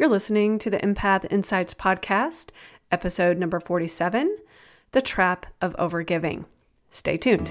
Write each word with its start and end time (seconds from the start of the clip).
You're 0.00 0.08
listening 0.08 0.58
to 0.60 0.70
the 0.70 0.78
Empath 0.78 1.30
Insights 1.30 1.74
Podcast, 1.74 2.52
episode 2.90 3.36
number 3.36 3.60
47 3.60 4.34
The 4.92 5.02
Trap 5.02 5.44
of 5.60 5.76
Overgiving. 5.76 6.46
Stay 6.88 7.18
tuned. 7.18 7.50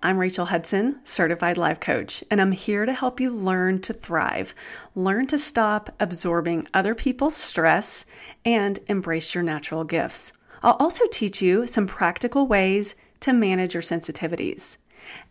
I'm 0.00 0.16
Rachel 0.16 0.46
Hudson, 0.46 1.00
certified 1.02 1.58
life 1.58 1.80
coach, 1.80 2.22
and 2.30 2.40
I'm 2.40 2.52
here 2.52 2.86
to 2.86 2.92
help 2.92 3.18
you 3.18 3.32
learn 3.32 3.80
to 3.80 3.92
thrive, 3.92 4.54
learn 4.94 5.26
to 5.26 5.38
stop 5.38 5.92
absorbing 5.98 6.68
other 6.72 6.94
people's 6.94 7.34
stress, 7.34 8.06
and 8.44 8.78
embrace 8.86 9.34
your 9.34 9.42
natural 9.42 9.82
gifts. 9.82 10.32
I'll 10.64 10.78
also 10.80 11.04
teach 11.08 11.42
you 11.42 11.66
some 11.66 11.86
practical 11.86 12.46
ways 12.46 12.94
to 13.20 13.34
manage 13.34 13.74
your 13.74 13.82
sensitivities. 13.82 14.78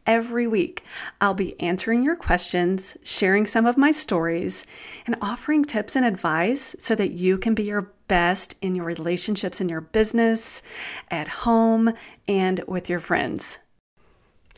Every 0.05 0.45
week, 0.45 0.83
I'll 1.19 1.33
be 1.33 1.59
answering 1.59 2.03
your 2.03 2.15
questions, 2.15 2.95
sharing 3.01 3.47
some 3.47 3.65
of 3.65 3.75
my 3.75 3.89
stories, 3.89 4.67
and 5.07 5.15
offering 5.23 5.65
tips 5.65 5.95
and 5.95 6.05
advice 6.05 6.75
so 6.77 6.93
that 6.93 7.13
you 7.13 7.39
can 7.39 7.55
be 7.55 7.63
your 7.63 7.91
best 8.07 8.55
in 8.61 8.75
your 8.75 8.85
relationships 8.85 9.59
in 9.59 9.69
your 9.69 9.81
business, 9.81 10.61
at 11.09 11.27
home, 11.27 11.93
and 12.27 12.63
with 12.67 12.87
your 12.87 12.99
friends. 12.99 13.57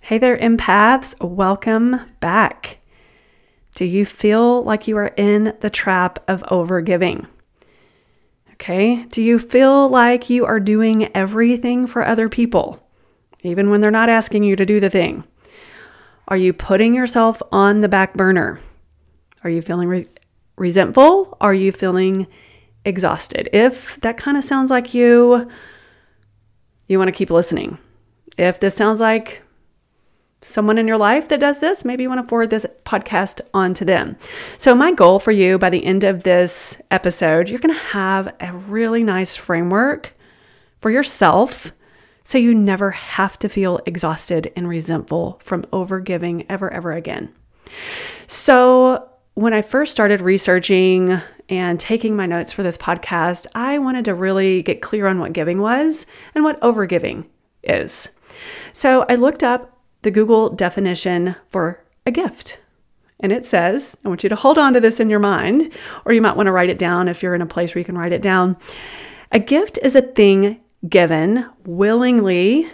Hey 0.01 0.17
there, 0.17 0.37
empaths. 0.37 1.15
Welcome 1.23 2.01
back. 2.19 2.79
Do 3.75 3.85
you 3.85 4.05
feel 4.05 4.61
like 4.63 4.89
you 4.89 4.97
are 4.97 5.13
in 5.15 5.55
the 5.61 5.69
trap 5.69 6.19
of 6.27 6.43
overgiving? 6.43 7.27
Okay. 8.55 9.03
Do 9.05 9.21
you 9.21 9.37
feel 9.37 9.89
like 9.89 10.29
you 10.29 10.45
are 10.45 10.59
doing 10.59 11.15
everything 11.15 11.87
for 11.87 12.05
other 12.05 12.29
people, 12.29 12.81
even 13.43 13.69
when 13.69 13.81
they're 13.81 13.91
not 13.91 14.09
asking 14.09 14.43
you 14.43 14.55
to 14.55 14.65
do 14.65 14.79
the 14.79 14.89
thing? 14.89 15.23
Are 16.27 16.37
you 16.37 16.53
putting 16.53 16.95
yourself 16.95 17.41
on 17.51 17.81
the 17.81 17.89
back 17.89 18.15
burner? 18.15 18.59
Are 19.43 19.49
you 19.49 19.61
feeling 19.61 19.89
re- 19.89 20.07
resentful? 20.55 21.37
Are 21.41 21.53
you 21.53 21.71
feeling 21.71 22.27
exhausted? 22.85 23.49
If 23.53 23.99
that 24.01 24.17
kind 24.17 24.37
of 24.37 24.43
sounds 24.43 24.71
like 24.71 24.93
you, 24.93 25.47
you 26.87 26.97
want 26.97 27.09
to 27.09 27.17
keep 27.17 27.29
listening. 27.29 27.77
If 28.37 28.59
this 28.59 28.73
sounds 28.73 29.01
like 29.01 29.43
someone 30.45 30.77
in 30.77 30.87
your 30.87 30.97
life 30.97 31.27
that 31.29 31.39
does 31.39 31.59
this, 31.59 31.83
maybe 31.83 32.03
you 32.03 32.09
want 32.09 32.23
to 32.23 32.27
forward 32.27 32.49
this 32.49 32.65
podcast 32.85 33.41
on 33.53 33.73
to 33.73 33.85
them. 33.85 34.15
So, 34.57 34.75
my 34.75 34.91
goal 34.91 35.19
for 35.19 35.31
you 35.31 35.57
by 35.57 35.69
the 35.69 35.83
end 35.83 36.03
of 36.03 36.23
this 36.23 36.81
episode, 36.91 37.49
you're 37.49 37.59
going 37.59 37.73
to 37.73 37.79
have 37.81 38.33
a 38.39 38.53
really 38.53 39.03
nice 39.03 39.35
framework 39.35 40.13
for 40.79 40.91
yourself 40.91 41.71
so 42.23 42.37
you 42.37 42.53
never 42.53 42.91
have 42.91 43.37
to 43.39 43.49
feel 43.49 43.79
exhausted 43.85 44.51
and 44.55 44.67
resentful 44.67 45.39
from 45.43 45.63
overgiving 45.65 46.45
ever, 46.49 46.71
ever 46.71 46.91
again. 46.91 47.33
So, 48.27 49.09
when 49.33 49.53
I 49.53 49.61
first 49.61 49.91
started 49.91 50.21
researching 50.21 51.19
and 51.49 51.79
taking 51.79 52.15
my 52.15 52.25
notes 52.25 52.53
for 52.53 52.63
this 52.63 52.77
podcast, 52.77 53.47
I 53.53 53.79
wanted 53.79 54.05
to 54.05 54.13
really 54.13 54.63
get 54.63 54.81
clear 54.81 55.07
on 55.07 55.19
what 55.19 55.33
giving 55.33 55.59
was 55.59 56.07
and 56.33 56.43
what 56.43 56.59
overgiving 56.61 57.25
is. 57.63 58.11
So 58.73 59.05
I 59.07 59.15
looked 59.15 59.43
up 59.43 59.74
the 60.05 60.11
Google 60.11 60.51
definition 60.51 61.35
for 61.49 61.83
a 62.05 62.11
gift. 62.11 62.59
And 63.21 63.31
it 63.31 63.43
says, 63.43 63.97
I 64.05 64.07
want 64.07 64.21
you 64.21 64.29
to 64.29 64.35
hold 64.35 64.59
on 64.59 64.73
to 64.73 64.79
this 64.79 64.99
in 64.99 65.09
your 65.09 65.19
mind, 65.19 65.73
or 66.05 66.13
you 66.13 66.21
might 66.21 66.37
want 66.37 66.45
to 66.45 66.51
write 66.51 66.69
it 66.69 66.77
down 66.77 67.07
if 67.07 67.23
you're 67.23 67.33
in 67.33 67.41
a 67.41 67.47
place 67.47 67.73
where 67.73 67.79
you 67.79 67.85
can 67.85 67.97
write 67.97 68.13
it 68.13 68.21
down. 68.21 68.55
A 69.31 69.39
gift 69.39 69.79
is 69.81 69.95
a 69.95 70.03
thing 70.03 70.61
given 70.87 71.49
willingly 71.65 72.69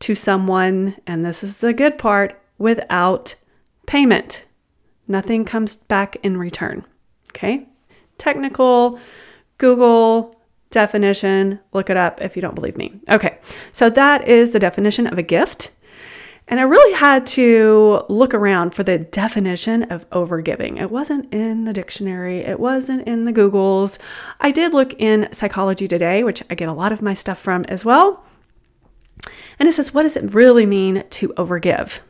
to 0.00 0.14
someone, 0.14 0.94
and 1.06 1.24
this 1.24 1.42
is 1.42 1.56
the 1.56 1.72
good 1.72 1.96
part, 1.96 2.38
without 2.58 3.34
payment. 3.86 4.44
Nothing 5.06 5.46
comes 5.46 5.74
back 5.74 6.16
in 6.22 6.36
return. 6.36 6.84
Okay? 7.30 7.66
Technical 8.18 9.00
Google 9.56 10.38
definition. 10.70 11.60
Look 11.72 11.88
it 11.88 11.96
up 11.96 12.20
if 12.20 12.36
you 12.36 12.42
don't 12.42 12.54
believe 12.54 12.76
me. 12.76 13.00
Okay, 13.08 13.38
so 13.72 13.88
that 13.88 14.28
is 14.28 14.50
the 14.50 14.58
definition 14.58 15.06
of 15.06 15.16
a 15.16 15.22
gift. 15.22 15.70
And 16.50 16.58
I 16.58 16.62
really 16.62 16.94
had 16.94 17.26
to 17.28 18.04
look 18.08 18.32
around 18.32 18.74
for 18.74 18.82
the 18.82 18.98
definition 18.98 19.84
of 19.84 20.08
overgiving. 20.10 20.80
It 20.80 20.90
wasn't 20.90 21.32
in 21.32 21.64
the 21.64 21.74
dictionary, 21.74 22.38
it 22.38 22.58
wasn't 22.58 23.06
in 23.06 23.24
the 23.24 23.32
Googles. 23.34 23.98
I 24.40 24.50
did 24.50 24.72
look 24.72 24.94
in 24.98 25.28
Psychology 25.30 25.86
Today, 25.86 26.24
which 26.24 26.42
I 26.48 26.54
get 26.54 26.70
a 26.70 26.72
lot 26.72 26.90
of 26.90 27.02
my 27.02 27.12
stuff 27.12 27.38
from 27.38 27.64
as 27.68 27.84
well. 27.84 28.24
And 29.58 29.68
it 29.68 29.72
says, 29.72 29.92
what 29.92 30.04
does 30.04 30.16
it 30.16 30.32
really 30.32 30.64
mean 30.64 31.04
to 31.10 31.28
overgive? 31.30 32.00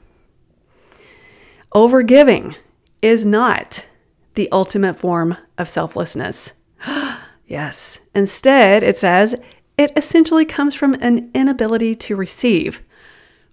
Overgiving 1.75 2.55
is 3.03 3.27
not 3.27 3.89
the 4.35 4.49
ultimate 4.53 4.95
form 4.95 5.37
of 5.57 5.69
selflessness. 5.69 6.53
yes. 7.47 8.01
Instead, 8.15 8.85
it 8.85 8.97
says, 8.97 9.35
it 9.77 9.93
essentially 9.97 10.45
comes 10.45 10.77
from 10.77 10.95
an 10.95 11.31
inability 11.35 11.97
to 11.97 12.15
receive. 12.15 12.83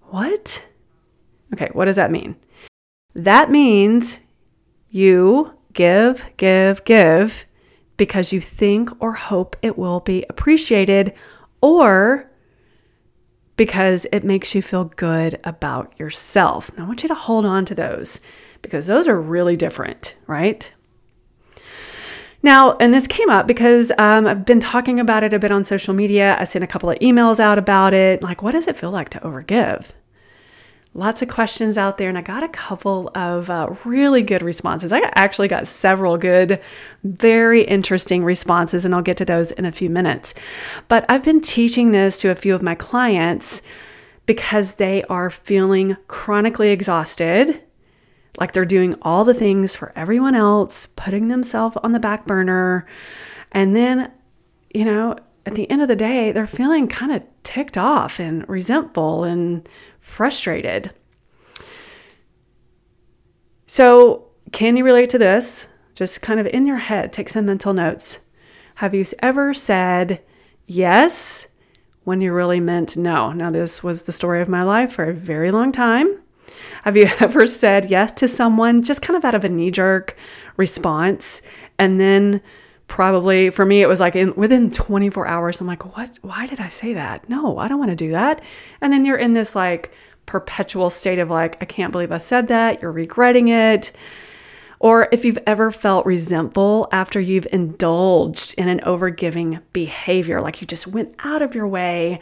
What? 0.03 0.67
Okay, 1.55 1.69
what 1.73 1.85
does 1.85 1.95
that 1.95 2.11
mean? 2.11 2.35
That 3.13 3.49
means 3.49 4.19
you 4.89 5.53
give, 5.73 6.25
give, 6.37 6.83
give 6.83 7.45
because 7.97 8.33
you 8.33 8.41
think 8.41 8.89
or 9.01 9.13
hope 9.13 9.55
it 9.61 9.77
will 9.77 10.01
be 10.01 10.25
appreciated 10.29 11.13
or 11.61 12.29
because 13.55 14.05
it 14.11 14.25
makes 14.25 14.53
you 14.53 14.61
feel 14.61 14.85
good 14.97 15.39
about 15.45 15.97
yourself. 15.97 16.69
Now, 16.75 16.83
I 16.83 16.87
want 16.87 17.03
you 17.03 17.09
to 17.09 17.15
hold 17.15 17.45
on 17.45 17.63
to 17.65 17.75
those 17.75 18.19
because 18.61 18.87
those 18.87 19.07
are 19.07 19.19
really 19.19 19.55
different, 19.55 20.17
right? 20.27 20.69
Now, 22.43 22.75
and 22.77 22.93
this 22.93 23.07
came 23.07 23.29
up 23.29 23.47
because 23.47 23.91
um, 23.97 24.27
I've 24.27 24.45
been 24.45 24.59
talking 24.59 24.99
about 24.99 25.23
it 25.23 25.33
a 25.33 25.39
bit 25.39 25.51
on 25.51 25.63
social 25.63 25.93
media. 25.93 26.35
I 26.37 26.43
sent 26.43 26.63
a 26.63 26.67
couple 26.67 26.89
of 26.89 26.99
emails 26.99 27.39
out 27.39 27.57
about 27.57 27.93
it. 27.93 28.21
Like, 28.21 28.43
what 28.43 28.51
does 28.51 28.67
it 28.67 28.75
feel 28.75 28.91
like 28.91 29.09
to 29.09 29.19
overgive? 29.21 29.93
Lots 30.95 31.21
of 31.21 31.27
questions 31.27 31.77
out 31.77 31.97
there, 31.97 32.09
and 32.09 32.17
I 32.17 32.21
got 32.21 32.43
a 32.43 32.47
couple 32.49 33.11
of 33.15 33.49
uh, 33.49 33.75
really 33.83 34.21
good 34.21 34.41
responses. 34.41 34.93
I 34.93 35.01
actually 35.15 35.47
got 35.47 35.67
several 35.67 36.17
good, 36.17 36.61
very 37.03 37.63
interesting 37.63 38.23
responses, 38.23 38.85
and 38.85 38.95
I'll 38.95 39.01
get 39.01 39.17
to 39.17 39.25
those 39.25 39.51
in 39.51 39.65
a 39.65 39.71
few 39.71 39.89
minutes. 39.89 40.33
But 40.87 41.05
I've 41.09 41.23
been 41.23 41.41
teaching 41.41 41.91
this 41.91 42.19
to 42.21 42.31
a 42.31 42.35
few 42.35 42.55
of 42.55 42.61
my 42.61 42.75
clients 42.75 43.61
because 44.25 44.75
they 44.75 45.03
are 45.03 45.29
feeling 45.29 45.97
chronically 46.07 46.69
exhausted. 46.69 47.61
Like 48.39 48.53
they're 48.53 48.65
doing 48.65 48.95
all 49.01 49.23
the 49.23 49.33
things 49.33 49.75
for 49.75 49.93
everyone 49.95 50.35
else, 50.35 50.87
putting 50.87 51.27
themselves 51.27 51.77
on 51.83 51.91
the 51.91 51.99
back 51.99 52.25
burner. 52.25 52.85
And 53.51 53.75
then, 53.75 54.11
you 54.73 54.85
know, 54.85 55.15
at 55.45 55.55
the 55.55 55.69
end 55.69 55.81
of 55.81 55.87
the 55.87 55.95
day, 55.95 56.31
they're 56.31 56.47
feeling 56.47 56.87
kind 56.87 57.11
of 57.11 57.23
ticked 57.43 57.77
off 57.77 58.19
and 58.19 58.47
resentful 58.49 59.23
and 59.23 59.67
frustrated. 59.99 60.91
So, 63.67 64.27
can 64.51 64.77
you 64.77 64.83
relate 64.83 65.09
to 65.11 65.17
this? 65.17 65.67
Just 65.95 66.21
kind 66.21 66.39
of 66.39 66.47
in 66.47 66.65
your 66.65 66.77
head, 66.77 67.13
take 67.13 67.29
some 67.29 67.45
mental 67.45 67.73
notes. 67.73 68.19
Have 68.75 68.93
you 68.93 69.05
ever 69.19 69.53
said 69.53 70.21
yes 70.65 71.47
when 72.03 72.21
you 72.21 72.33
really 72.33 72.59
meant 72.59 72.97
no? 72.97 73.31
Now, 73.31 73.51
this 73.51 73.83
was 73.83 74.03
the 74.03 74.11
story 74.11 74.41
of 74.41 74.49
my 74.49 74.63
life 74.63 74.91
for 74.93 75.05
a 75.05 75.13
very 75.13 75.51
long 75.51 75.71
time. 75.71 76.19
Have 76.83 76.97
you 76.97 77.09
ever 77.19 77.47
said 77.47 77.89
yes 77.89 78.11
to 78.13 78.27
someone 78.27 78.81
just 78.81 79.01
kind 79.01 79.17
of 79.17 79.25
out 79.25 79.35
of 79.35 79.43
a 79.43 79.49
knee 79.49 79.71
jerk 79.71 80.15
response 80.57 81.41
and 81.77 81.99
then 81.99 82.41
probably 82.87 83.49
for 83.49 83.65
me 83.65 83.81
it 83.81 83.87
was 83.87 83.99
like 83.99 84.15
in 84.15 84.33
within 84.35 84.69
24 84.69 85.27
hours 85.27 85.59
i'm 85.59 85.67
like 85.67 85.95
what? 85.95 86.17
Why 86.21 86.45
did 86.45 86.59
i 86.59 86.67
say 86.67 86.93
that? 86.93 87.27
No 87.29 87.57
i 87.57 87.67
don't 87.67 87.79
want 87.79 87.91
to 87.91 87.95
do 87.95 88.11
that. 88.11 88.41
And 88.81 88.91
then 88.93 89.05
you're 89.05 89.17
in 89.17 89.33
this 89.33 89.55
like 89.55 89.91
perpetual 90.25 90.89
state 90.89 91.19
of 91.19 91.29
like 91.29 91.61
i 91.61 91.65
can't 91.65 91.91
believe 91.91 92.11
i 92.11 92.17
said 92.17 92.47
that 92.49 92.81
you're 92.81 92.91
regretting 92.91 93.49
it. 93.49 93.91
Or 94.79 95.07
if 95.11 95.23
you've 95.23 95.39
ever 95.47 95.71
felt 95.71 96.05
resentful 96.05 96.89
after 96.91 97.19
you've 97.19 97.47
indulged 97.51 98.53
in 98.55 98.67
an 98.67 98.81
overgiving 98.81 99.61
behavior 99.73 100.41
like 100.41 100.61
you 100.61 100.67
just 100.67 100.87
went 100.87 101.15
out 101.19 101.41
of 101.41 101.55
your 101.55 101.67
way 101.67 102.19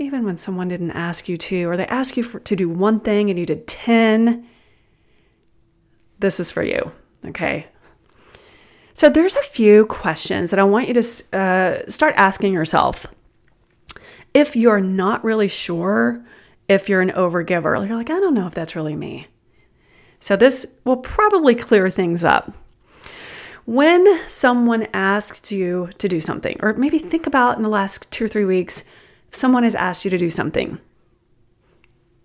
even 0.00 0.24
when 0.24 0.38
someone 0.38 0.66
didn't 0.66 0.92
ask 0.92 1.28
you 1.28 1.36
to 1.36 1.68
or 1.68 1.76
they 1.76 1.86
asked 1.86 2.16
you 2.16 2.22
for, 2.22 2.40
to 2.40 2.56
do 2.56 2.68
one 2.68 3.00
thing 3.00 3.30
and 3.30 3.38
you 3.38 3.46
did 3.46 3.66
10 3.66 4.46
this 6.18 6.40
is 6.40 6.50
for 6.50 6.62
you 6.62 6.90
okay 7.26 7.66
so 8.94 9.08
there's 9.08 9.36
a 9.36 9.42
few 9.42 9.86
questions 9.86 10.50
that 10.50 10.60
I 10.60 10.64
want 10.64 10.88
you 10.88 10.94
to 10.94 11.36
uh, 11.36 11.88
start 11.88 12.14
asking 12.16 12.52
yourself. 12.52 13.06
If 14.34 14.56
you're 14.56 14.80
not 14.80 15.24
really 15.24 15.48
sure 15.48 16.24
if 16.68 16.88
you're 16.88 17.00
an 17.00 17.10
overgiver, 17.10 17.86
you're 17.86 17.96
like, 17.96 18.10
I 18.10 18.20
don't 18.20 18.34
know 18.34 18.46
if 18.46 18.54
that's 18.54 18.76
really 18.76 18.94
me. 18.94 19.26
So 20.20 20.36
this 20.36 20.66
will 20.84 20.98
probably 20.98 21.54
clear 21.54 21.90
things 21.90 22.24
up. 22.24 22.52
When 23.64 24.28
someone 24.28 24.86
asks 24.92 25.50
you 25.50 25.90
to 25.98 26.08
do 26.08 26.20
something, 26.20 26.58
or 26.60 26.74
maybe 26.74 26.98
think 26.98 27.26
about 27.26 27.56
in 27.56 27.62
the 27.62 27.68
last 27.68 28.10
two 28.10 28.24
or 28.24 28.28
three 28.28 28.44
weeks, 28.44 28.84
someone 29.30 29.62
has 29.62 29.74
asked 29.74 30.04
you 30.04 30.10
to 30.10 30.18
do 30.18 30.30
something? 30.30 30.78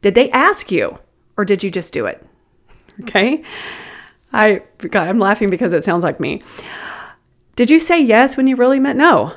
Did 0.01 0.15
they 0.15 0.29
ask 0.31 0.71
you 0.71 0.99
or 1.37 1.45
did 1.45 1.63
you 1.63 1.71
just 1.71 1.93
do 1.93 2.05
it? 2.05 2.25
Okay. 3.01 3.43
I 4.35 4.61
God, 4.77 5.07
I'm 5.07 5.19
laughing 5.19 5.49
because 5.49 5.73
it 5.73 5.83
sounds 5.83 6.03
like 6.03 6.19
me. 6.19 6.41
Did 7.55 7.69
you 7.69 7.79
say 7.79 8.01
yes 8.01 8.35
when 8.35 8.47
you 8.47 8.57
really 8.57 8.79
meant 8.79 8.99
no? 8.99 9.33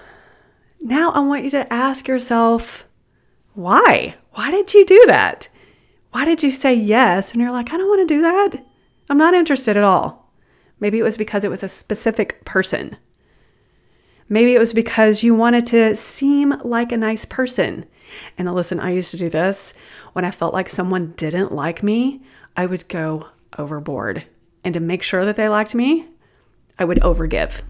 Now 0.80 1.12
I 1.12 1.20
want 1.20 1.44
you 1.44 1.50
to 1.50 1.72
ask 1.72 2.08
yourself, 2.08 2.84
why? 3.54 4.16
Why 4.32 4.50
did 4.50 4.74
you 4.74 4.84
do 4.84 5.04
that? 5.06 5.48
Why 6.10 6.24
did 6.24 6.42
you 6.42 6.50
say 6.50 6.74
yes? 6.74 7.32
And 7.32 7.40
you're 7.40 7.52
like, 7.52 7.72
I 7.72 7.76
don't 7.76 7.88
want 7.88 8.08
to 8.08 8.14
do 8.14 8.22
that. 8.22 8.64
I'm 9.08 9.18
not 9.18 9.34
interested 9.34 9.76
at 9.76 9.84
all. 9.84 10.32
Maybe 10.80 10.98
it 10.98 11.04
was 11.04 11.16
because 11.16 11.44
it 11.44 11.50
was 11.50 11.62
a 11.62 11.68
specific 11.68 12.44
person. 12.44 12.96
Maybe 14.28 14.54
it 14.54 14.58
was 14.58 14.72
because 14.72 15.22
you 15.22 15.34
wanted 15.34 15.66
to 15.66 15.96
seem 15.96 16.54
like 16.64 16.92
a 16.92 16.96
nice 16.96 17.24
person. 17.24 17.86
And 18.36 18.52
listen, 18.52 18.80
I 18.80 18.90
used 18.90 19.10
to 19.12 19.16
do 19.16 19.28
this 19.28 19.74
when 20.12 20.24
I 20.24 20.30
felt 20.30 20.54
like 20.54 20.68
someone 20.68 21.12
didn't 21.16 21.52
like 21.52 21.82
me, 21.82 22.22
I 22.56 22.66
would 22.66 22.88
go 22.88 23.28
overboard. 23.58 24.24
And 24.68 24.74
to 24.74 24.80
make 24.80 25.02
sure 25.02 25.24
that 25.24 25.36
they 25.36 25.48
liked 25.48 25.74
me, 25.74 26.06
I 26.78 26.84
would 26.84 26.98
overgive. 26.98 27.62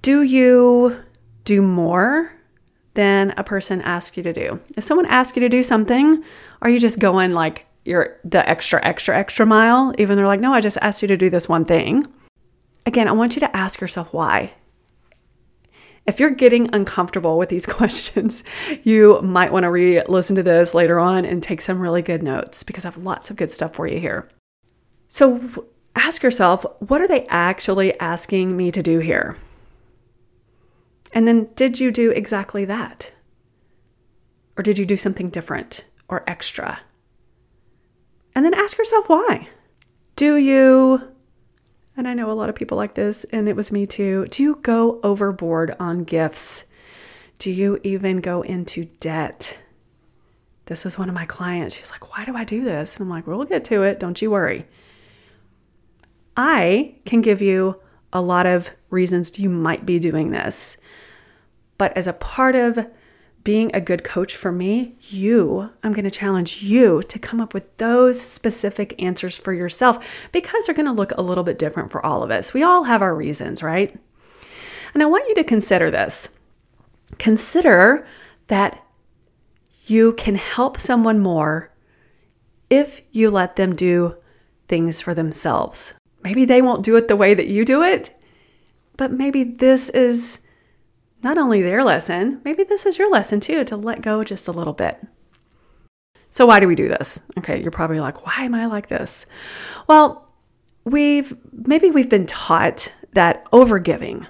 Do 0.00 0.22
you 0.22 1.04
do 1.44 1.60
more 1.60 2.32
than 2.94 3.34
a 3.36 3.44
person 3.44 3.82
asks 3.82 4.16
you 4.16 4.22
to 4.22 4.32
do? 4.32 4.58
If 4.78 4.84
someone 4.84 5.04
asks 5.04 5.36
you 5.36 5.40
to 5.40 5.50
do 5.50 5.62
something, 5.62 6.24
are 6.62 6.70
you 6.70 6.78
just 6.78 7.00
going 7.00 7.34
like 7.34 7.66
you're 7.84 8.18
the 8.24 8.48
extra, 8.48 8.82
extra, 8.82 9.14
extra 9.14 9.44
mile, 9.44 9.94
even 9.98 10.16
they're 10.16 10.26
like, 10.26 10.40
no, 10.40 10.54
I 10.54 10.62
just 10.62 10.78
asked 10.80 11.02
you 11.02 11.08
to 11.08 11.18
do 11.18 11.28
this 11.28 11.50
one 11.50 11.66
thing? 11.66 12.06
Again, 12.86 13.06
I 13.06 13.12
want 13.12 13.36
you 13.36 13.40
to 13.40 13.54
ask 13.54 13.78
yourself 13.78 14.10
why. 14.14 14.54
If 16.06 16.18
you're 16.18 16.30
getting 16.30 16.74
uncomfortable 16.74 17.36
with 17.36 17.50
these 17.50 17.66
questions, 17.78 18.42
you 18.84 19.20
might 19.20 19.52
want 19.52 19.64
to 19.64 19.70
re 19.70 20.02
listen 20.08 20.34
to 20.36 20.42
this 20.42 20.72
later 20.72 20.98
on 20.98 21.26
and 21.26 21.42
take 21.42 21.60
some 21.60 21.78
really 21.78 22.00
good 22.00 22.22
notes 22.22 22.62
because 22.62 22.86
I 22.86 22.88
have 22.88 22.96
lots 22.96 23.28
of 23.28 23.36
good 23.36 23.50
stuff 23.50 23.74
for 23.74 23.86
you 23.86 24.00
here. 24.00 24.30
So 25.12 25.66
ask 25.94 26.22
yourself, 26.22 26.64
what 26.78 27.02
are 27.02 27.06
they 27.06 27.26
actually 27.26 28.00
asking 28.00 28.56
me 28.56 28.70
to 28.70 28.82
do 28.82 28.98
here? 28.98 29.36
And 31.12 31.28
then 31.28 31.50
did 31.54 31.78
you 31.78 31.90
do 31.90 32.12
exactly 32.12 32.64
that? 32.64 33.12
Or 34.56 34.62
did 34.62 34.78
you 34.78 34.86
do 34.86 34.96
something 34.96 35.28
different 35.28 35.84
or 36.08 36.24
extra? 36.26 36.80
And 38.34 38.42
then 38.42 38.54
ask 38.54 38.78
yourself 38.78 39.10
why. 39.10 39.50
Do 40.16 40.36
you 40.36 41.02
and 41.94 42.08
I 42.08 42.14
know 42.14 42.30
a 42.30 42.32
lot 42.32 42.48
of 42.48 42.54
people 42.54 42.78
like 42.78 42.94
this, 42.94 43.24
and 43.24 43.50
it 43.50 43.54
was 43.54 43.70
me 43.70 43.84
too. 43.84 44.24
Do 44.30 44.42
you 44.42 44.54
go 44.62 44.98
overboard 45.02 45.76
on 45.78 46.04
gifts? 46.04 46.64
Do 47.36 47.52
you 47.52 47.78
even 47.82 48.22
go 48.22 48.40
into 48.40 48.86
debt? 48.86 49.58
This 50.64 50.86
was 50.86 50.96
one 50.96 51.10
of 51.10 51.14
my 51.14 51.26
clients. 51.26 51.76
She's 51.76 51.90
like, 51.90 52.16
Why 52.16 52.24
do 52.24 52.34
I 52.34 52.44
do 52.44 52.64
this? 52.64 52.96
And 52.96 53.02
I'm 53.02 53.10
like, 53.10 53.26
We'll 53.26 53.44
get 53.44 53.66
to 53.66 53.82
it. 53.82 54.00
Don't 54.00 54.22
you 54.22 54.30
worry. 54.30 54.66
I 56.36 56.94
can 57.04 57.20
give 57.20 57.42
you 57.42 57.80
a 58.12 58.20
lot 58.20 58.46
of 58.46 58.70
reasons 58.90 59.38
you 59.38 59.48
might 59.48 59.86
be 59.86 59.98
doing 59.98 60.30
this. 60.30 60.76
But 61.78 61.96
as 61.96 62.06
a 62.06 62.12
part 62.12 62.54
of 62.54 62.86
being 63.44 63.74
a 63.74 63.80
good 63.80 64.04
coach 64.04 64.36
for 64.36 64.52
me, 64.52 64.96
you, 65.00 65.70
I'm 65.82 65.92
going 65.92 66.04
to 66.04 66.10
challenge 66.10 66.62
you 66.62 67.02
to 67.02 67.18
come 67.18 67.40
up 67.40 67.54
with 67.54 67.76
those 67.78 68.20
specific 68.20 69.02
answers 69.02 69.36
for 69.36 69.52
yourself 69.52 70.04
because 70.30 70.66
they're 70.66 70.74
going 70.74 70.86
to 70.86 70.92
look 70.92 71.12
a 71.12 71.22
little 71.22 71.42
bit 71.42 71.58
different 71.58 71.90
for 71.90 72.04
all 72.04 72.22
of 72.22 72.30
us. 72.30 72.54
We 72.54 72.62
all 72.62 72.84
have 72.84 73.02
our 73.02 73.14
reasons, 73.14 73.62
right? 73.62 73.98
And 74.94 75.02
I 75.02 75.06
want 75.06 75.28
you 75.28 75.34
to 75.36 75.44
consider 75.44 75.90
this. 75.90 76.28
Consider 77.18 78.06
that 78.46 78.84
you 79.86 80.12
can 80.12 80.36
help 80.36 80.78
someone 80.78 81.18
more 81.18 81.72
if 82.70 83.02
you 83.10 83.30
let 83.30 83.56
them 83.56 83.74
do 83.74 84.16
things 84.68 85.00
for 85.00 85.14
themselves. 85.14 85.94
Maybe 86.22 86.44
they 86.44 86.62
won't 86.62 86.84
do 86.84 86.96
it 86.96 87.08
the 87.08 87.16
way 87.16 87.34
that 87.34 87.46
you 87.46 87.64
do 87.64 87.82
it, 87.82 88.14
but 88.96 89.12
maybe 89.12 89.44
this 89.44 89.88
is 89.90 90.40
not 91.22 91.38
only 91.38 91.62
their 91.62 91.84
lesson, 91.84 92.40
maybe 92.44 92.64
this 92.64 92.86
is 92.86 92.98
your 92.98 93.10
lesson 93.10 93.40
too 93.40 93.64
to 93.64 93.76
let 93.76 94.02
go 94.02 94.24
just 94.24 94.48
a 94.48 94.52
little 94.52 94.72
bit. 94.72 95.00
So, 96.30 96.46
why 96.46 96.60
do 96.60 96.66
we 96.66 96.74
do 96.74 96.88
this? 96.88 97.22
Okay, 97.38 97.60
you're 97.60 97.70
probably 97.70 98.00
like, 98.00 98.26
why 98.26 98.44
am 98.44 98.54
I 98.54 98.66
like 98.66 98.88
this? 98.88 99.26
Well, 99.86 100.32
we've 100.84 101.36
maybe 101.52 101.90
we've 101.90 102.08
been 102.08 102.26
taught 102.26 102.92
that 103.12 103.50
overgiving 103.50 104.26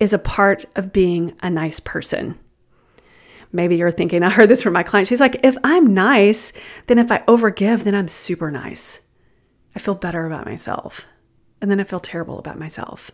is 0.00 0.12
a 0.12 0.18
part 0.18 0.64
of 0.76 0.92
being 0.92 1.34
a 1.42 1.50
nice 1.50 1.80
person. 1.80 2.38
Maybe 3.52 3.76
you're 3.76 3.90
thinking, 3.90 4.22
I 4.24 4.30
heard 4.30 4.48
this 4.48 4.62
from 4.62 4.72
my 4.72 4.82
client. 4.82 5.08
She's 5.08 5.20
like, 5.20 5.40
if 5.42 5.56
I'm 5.64 5.92
nice, 5.94 6.52
then 6.86 6.98
if 6.98 7.10
I 7.10 7.18
overgive, 7.20 7.84
then 7.84 7.94
I'm 7.94 8.08
super 8.08 8.50
nice. 8.50 9.00
I 9.78 9.80
feel 9.80 9.94
better 9.94 10.26
about 10.26 10.44
myself. 10.44 11.06
And 11.60 11.70
then 11.70 11.78
I 11.78 11.84
feel 11.84 12.00
terrible 12.00 12.40
about 12.40 12.58
myself. 12.58 13.12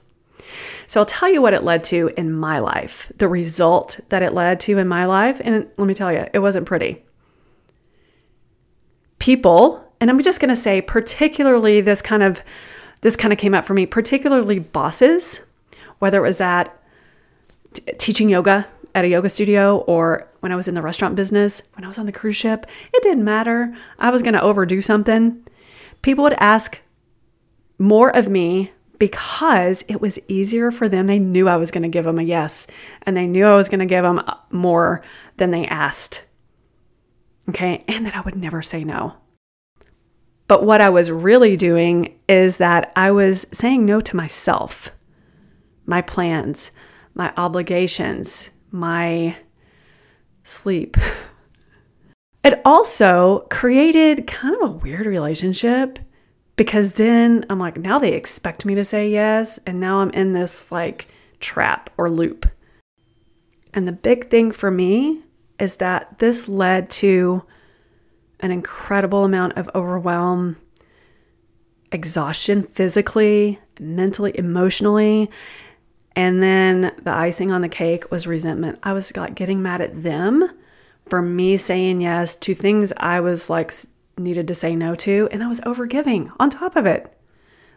So 0.87 0.99
I'll 0.99 1.05
tell 1.05 1.31
you 1.31 1.43
what 1.43 1.53
it 1.53 1.63
led 1.63 1.85
to 1.85 2.11
in 2.17 2.33
my 2.33 2.59
life, 2.59 3.13
the 3.19 3.29
result 3.29 4.01
that 4.09 4.23
it 4.23 4.33
led 4.33 4.61
to 4.61 4.79
in 4.79 4.89
my 4.89 5.05
life. 5.05 5.43
And 5.45 5.69
let 5.77 5.87
me 5.87 5.93
tell 5.93 6.11
you, 6.11 6.27
it 6.33 6.39
wasn't 6.39 6.65
pretty. 6.65 7.05
People, 9.19 9.87
and 10.01 10.09
I'm 10.09 10.23
just 10.23 10.41
going 10.41 10.49
to 10.49 10.57
say, 10.57 10.81
particularly 10.81 11.83
this 11.83 12.01
kind 12.01 12.23
of 12.23 12.43
this 13.03 13.15
kind 13.15 13.35
of 13.35 13.39
came 13.39 13.55
up 13.55 13.67
for 13.67 13.75
me, 13.75 13.85
particularly 13.85 14.59
bosses, 14.59 15.45
whether 15.99 16.25
it 16.25 16.29
was 16.29 16.41
at 16.41 16.75
t- 17.75 17.93
teaching 17.99 18.31
yoga 18.31 18.67
at 18.95 19.05
a 19.05 19.09
yoga 19.09 19.29
studio 19.29 19.81
or 19.81 20.27
when 20.41 20.51
I 20.51 20.57
was 20.57 20.67
in 20.67 20.75
the 20.75 20.81
restaurant 20.81 21.15
business, 21.15 21.63
when 21.75 21.85
I 21.85 21.89
was 21.89 21.99
on 21.99 22.07
the 22.07 22.13
cruise 22.13 22.37
ship, 22.37 22.65
it 22.95 23.03
didn't 23.03 23.25
matter. 23.25 23.77
I 23.99 24.09
was 24.09 24.23
going 24.23 24.33
to 24.33 24.41
overdo 24.41 24.81
something. 24.81 25.45
People 26.05 26.25
would 26.25 26.37
ask 26.39 26.83
more 27.79 28.15
of 28.15 28.29
me 28.29 28.71
because 28.99 29.83
it 29.89 30.03
was 30.03 30.19
easier 30.29 30.71
for 30.71 30.87
them. 30.87 31.07
They 31.07 31.19
knew 31.19 31.49
I 31.49 31.57
was 31.57 31.71
going 31.71 31.83
to 31.83 31.89
give 31.89 32.05
them 32.05 32.19
a 32.19 32.23
yes, 32.23 32.67
and 33.05 33.17
they 33.17 33.27
knew 33.27 33.47
I 33.47 33.57
was 33.57 33.71
going 33.71 33.81
to 33.81 33.87
give 33.87 34.03
them 34.03 34.19
uh, 34.19 34.35
more 34.51 35.03
than 35.39 35.51
they 35.51 35.67
asked. 35.67 36.27
Okay, 37.49 37.83
and 37.89 38.05
that 38.05 38.15
I 38.15 38.21
would 38.21 38.37
never 38.37 38.61
say 38.61 38.85
no. 38.85 39.15
But 40.47 40.63
what 40.67 40.83
I 40.83 40.91
was 40.91 41.11
really 41.11 41.57
doing 41.57 42.21
is 42.29 42.59
that 42.59 42.93
I 42.97 43.11
was 43.11 43.47
saying 43.55 43.87
no 43.87 44.03
to 44.03 44.15
myself, 44.15 44.93
my 45.87 46.03
plans, 46.03 46.71
my 47.15 47.33
obligations, 47.39 48.51
my 48.71 49.37
sleep. 50.43 50.99
It 52.45 52.61
also 52.67 53.47
created 53.51 54.27
kind 54.27 54.55
of 54.57 54.69
a 54.69 54.73
weird 54.73 55.07
relationship 55.07 55.99
because 56.57 56.93
then 56.93 57.47
I'm 57.49 57.59
like, 57.59 57.79
now 57.79 57.99
they 57.99 58.13
expect 58.13 58.67
me 58.67 58.75
to 58.75 58.85
say 58.85 59.09
yes. 59.09 59.59
And 59.67 59.81
now 59.81 60.01
I'm 60.01 60.11
in 60.11 60.35
this 60.35 60.71
like 60.71 61.09
trap 61.41 61.89
or 61.97 62.11
loop. 62.11 62.47
And 63.73 63.89
the 63.89 63.93
big 63.93 64.29
thing 64.29 64.53
for 64.53 64.71
me 64.71 65.23
is 65.59 65.79
that 65.79 66.19
this 66.19 66.47
led 66.47 66.91
to 66.91 67.43
an 68.41 68.51
incredible 68.51 69.25
amount 69.25 69.57
of 69.57 69.71
overwhelm, 69.75 70.57
exhaustion 71.93 72.63
physically, 72.63 73.59
mentally, 73.81 74.37
emotionally. 74.39 75.31
And 76.15 76.43
then 76.43 76.93
the 77.03 77.11
icing 77.11 77.51
on 77.51 77.63
the 77.63 77.69
cake 77.71 78.11
was 78.11 78.27
resentment. 78.27 78.79
I 78.83 78.93
was 78.93 79.17
like 79.17 79.35
getting 79.35 79.63
mad 79.63 79.81
at 79.81 80.03
them 80.03 80.51
for 81.09 81.23
me 81.23 81.57
saying 81.57 82.01
yes 82.01 82.37
to 82.37 82.55
things 82.55 82.93
I 82.97 83.21
was 83.21 83.51
like 83.51 83.73
needed 84.17 84.49
to 84.49 84.55
say 84.55 84.77
no 84.77 84.95
to, 84.95 85.29
and 85.31 85.43
I 85.43 85.49
was 85.49 85.61
overgiving 85.63 86.31
on 86.39 86.51
top 86.51 86.77
of 86.77 86.87
it. 86.87 87.17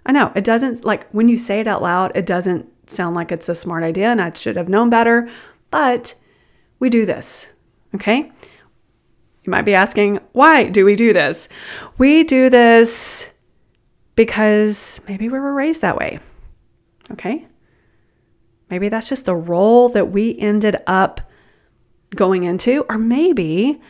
I 0.06 0.12
know 0.12 0.32
it 0.36 0.44
doesn't 0.44 0.86
like 0.86 1.10
when 1.12 1.28
you 1.28 1.38
say 1.38 1.60
it 1.60 1.68
out 1.68 1.82
loud, 1.82 2.16
it 2.16 2.26
doesn't 2.26 2.68
sound 2.90 3.16
like 3.16 3.32
it's 3.32 3.50
a 3.50 3.56
smart 3.56 3.84
idea 3.84 4.08
and 4.08 4.22
I 4.22 4.32
should 4.34 4.56
have 4.56 4.70
known 4.70 4.90
better, 4.90 5.30
but 5.72 6.16
we 6.80 6.90
do 6.90 7.06
this, 7.06 7.52
okay? 7.96 8.32
You 9.44 9.52
might 9.52 9.66
be 9.66 9.74
asking, 9.74 10.20
why 10.34 10.70
do 10.70 10.86
we 10.86 10.96
do 10.96 11.14
this? 11.14 11.50
We 11.98 12.24
do 12.24 12.50
this 12.50 13.34
because 14.16 15.02
maybe 15.08 15.30
we 15.30 15.40
were 15.40 15.54
raised 15.54 15.82
that 15.82 15.98
way, 15.98 16.20
okay? 17.12 17.48
Maybe 18.70 18.90
that's 18.90 19.10
just 19.10 19.26
the 19.26 19.36
role 19.36 19.90
that 19.90 20.12
we 20.12 20.38
ended 20.40 20.78
up 20.88 21.22
going 22.16 22.44
into, 22.44 22.86
or 22.90 22.98
maybe 22.98 23.82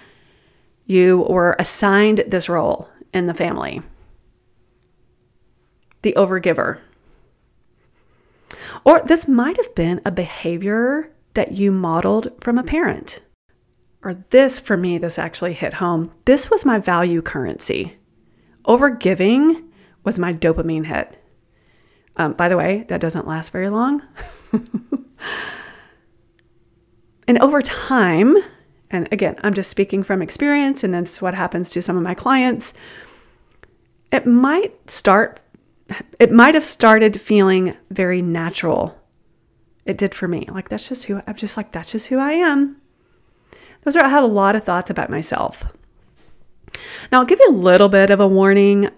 you 0.85 1.25
were 1.29 1.55
assigned 1.59 2.23
this 2.27 2.49
role 2.49 2.89
in 3.13 3.27
the 3.27 3.33
family 3.33 3.81
the 6.03 6.13
overgiver. 6.13 6.79
Or 8.85 9.01
this 9.01 9.27
might 9.27 9.57
have 9.57 9.75
been 9.75 9.99
a 10.05 10.11
behavior 10.11 11.11
that 11.33 11.51
you 11.51 11.71
modeled 11.71 12.31
from 12.39 12.57
a 12.57 12.63
parent. 12.63 13.19
Or 14.03 14.23
this, 14.29 14.59
for 14.59 14.77
me, 14.77 14.97
this 14.97 15.19
actually 15.19 15.53
hit 15.53 15.73
home. 15.73 16.11
This 16.25 16.49
was 16.49 16.63
my 16.63 16.79
value 16.79 17.21
currency. 17.21 17.97
Overgiving 18.65 19.65
was 20.03 20.17
my 20.17 20.31
dopamine 20.31 20.85
hit. 20.85 21.21
Um, 22.15 22.33
by 22.33 22.47
the 22.47 22.57
way, 22.57 22.85
that 22.87 23.01
doesn't 23.01 23.27
last 23.27 23.51
very 23.51 23.69
long. 23.69 24.01
and 27.27 27.37
over 27.39 27.61
time, 27.61 28.35
and 28.89 29.07
again, 29.11 29.35
I'm 29.43 29.53
just 29.53 29.69
speaking 29.69 30.03
from 30.03 30.21
experience, 30.21 30.83
and 30.83 30.93
that's 30.93 31.21
what 31.21 31.33
happens 31.33 31.69
to 31.71 31.81
some 31.81 31.97
of 31.97 32.03
my 32.03 32.13
clients. 32.13 32.73
It 34.11 34.25
might 34.25 34.89
start, 34.89 35.41
it 36.19 36.31
might 36.31 36.53
have 36.53 36.65
started 36.65 37.19
feeling 37.19 37.75
very 37.91 38.21
natural. 38.21 38.97
It 39.85 39.97
did 39.97 40.15
for 40.15 40.27
me. 40.27 40.47
Like, 40.49 40.69
that's 40.69 40.87
just 40.87 41.05
who 41.05 41.21
I'm 41.27 41.35
just 41.35 41.57
like, 41.57 41.71
that's 41.71 41.91
just 41.91 42.07
who 42.07 42.17
I 42.17 42.33
am. 42.33 42.77
Those 43.83 43.95
are, 43.95 44.03
I 44.03 44.09
have 44.09 44.23
a 44.23 44.27
lot 44.27 44.55
of 44.55 44.63
thoughts 44.63 44.89
about 44.89 45.09
myself. 45.09 45.63
Now, 47.11 47.19
I'll 47.19 47.25
give 47.25 47.39
you 47.39 47.51
a 47.51 47.55
little 47.55 47.89
bit 47.89 48.09
of 48.09 48.19
a 48.19 48.27
warning 48.27 48.89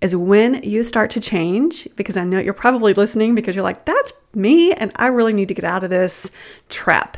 is 0.00 0.14
when 0.14 0.62
you 0.62 0.82
start 0.82 1.10
to 1.12 1.20
change, 1.20 1.88
because 1.96 2.16
I 2.16 2.24
know 2.24 2.38
you're 2.38 2.52
probably 2.52 2.94
listening 2.94 3.34
because 3.34 3.56
you're 3.56 3.62
like, 3.62 3.84
that's 3.84 4.12
me, 4.34 4.72
and 4.72 4.92
I 4.96 5.06
really 5.06 5.32
need 5.32 5.48
to 5.48 5.54
get 5.54 5.64
out 5.64 5.84
of 5.84 5.90
this 5.90 6.30
trap. 6.68 7.16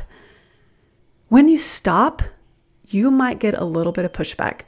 When 1.29 1.47
you 1.47 1.57
stop, 1.57 2.21
you 2.87 3.11
might 3.11 3.39
get 3.39 3.53
a 3.53 3.63
little 3.63 3.91
bit 3.91 4.05
of 4.05 4.11
pushback. 4.11 4.61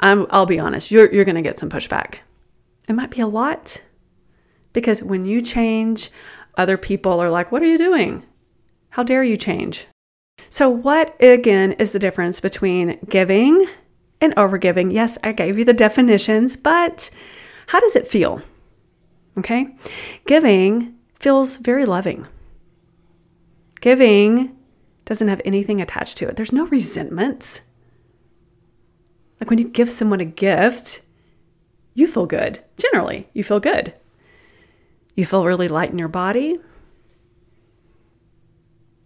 Um, 0.00 0.26
I'll 0.30 0.46
be 0.46 0.58
honest, 0.58 0.90
you're, 0.90 1.12
you're 1.12 1.24
going 1.24 1.36
to 1.36 1.42
get 1.42 1.58
some 1.58 1.70
pushback. 1.70 2.16
It 2.88 2.94
might 2.94 3.10
be 3.10 3.20
a 3.20 3.26
lot 3.26 3.82
because 4.72 5.02
when 5.02 5.24
you 5.24 5.40
change, 5.40 6.10
other 6.56 6.76
people 6.76 7.20
are 7.20 7.30
like, 7.30 7.52
What 7.52 7.62
are 7.62 7.66
you 7.66 7.78
doing? 7.78 8.22
How 8.90 9.02
dare 9.02 9.24
you 9.24 9.36
change? 9.36 9.86
So, 10.48 10.68
what 10.70 11.16
again 11.22 11.72
is 11.72 11.92
the 11.92 11.98
difference 11.98 12.40
between 12.40 12.98
giving 13.08 13.66
and 14.20 14.34
overgiving? 14.36 14.92
Yes, 14.92 15.18
I 15.22 15.32
gave 15.32 15.58
you 15.58 15.64
the 15.64 15.72
definitions, 15.72 16.56
but 16.56 17.10
how 17.66 17.80
does 17.80 17.96
it 17.96 18.08
feel? 18.08 18.40
Okay. 19.38 19.76
Giving 20.26 20.94
feels 21.18 21.58
very 21.58 21.84
loving. 21.84 22.26
Giving 23.80 24.55
doesn't 25.06 25.28
have 25.28 25.40
anything 25.44 25.80
attached 25.80 26.18
to 26.18 26.28
it, 26.28 26.36
there's 26.36 26.52
no 26.52 26.66
resentments. 26.66 27.62
Like 29.40 29.48
when 29.48 29.58
you 29.58 29.68
give 29.68 29.90
someone 29.90 30.20
a 30.20 30.26
gift, 30.26 31.00
you 31.94 32.06
feel 32.06 32.26
good. 32.26 32.60
Generally, 32.76 33.28
you 33.32 33.42
feel 33.42 33.60
good. 33.60 33.94
You 35.14 35.24
feel 35.24 35.46
really 35.46 35.68
light 35.68 35.90
in 35.90 35.98
your 35.98 36.08
body. 36.08 36.58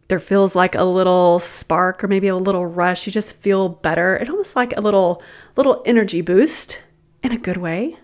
There 0.08 0.18
feels 0.18 0.56
like 0.56 0.74
a 0.74 0.82
little 0.82 1.38
spark 1.38 2.02
or 2.02 2.08
maybe 2.08 2.26
a 2.26 2.36
little 2.36 2.66
rush. 2.66 3.06
You 3.06 3.12
just 3.12 3.36
feel 3.36 3.68
better. 3.68 4.16
It 4.16 4.28
almost 4.28 4.56
like 4.56 4.76
a 4.76 4.80
little 4.80 5.22
little 5.54 5.82
energy 5.86 6.20
boost 6.20 6.82
in 7.22 7.30
a 7.30 7.38
good 7.38 7.58
way. 7.58 7.96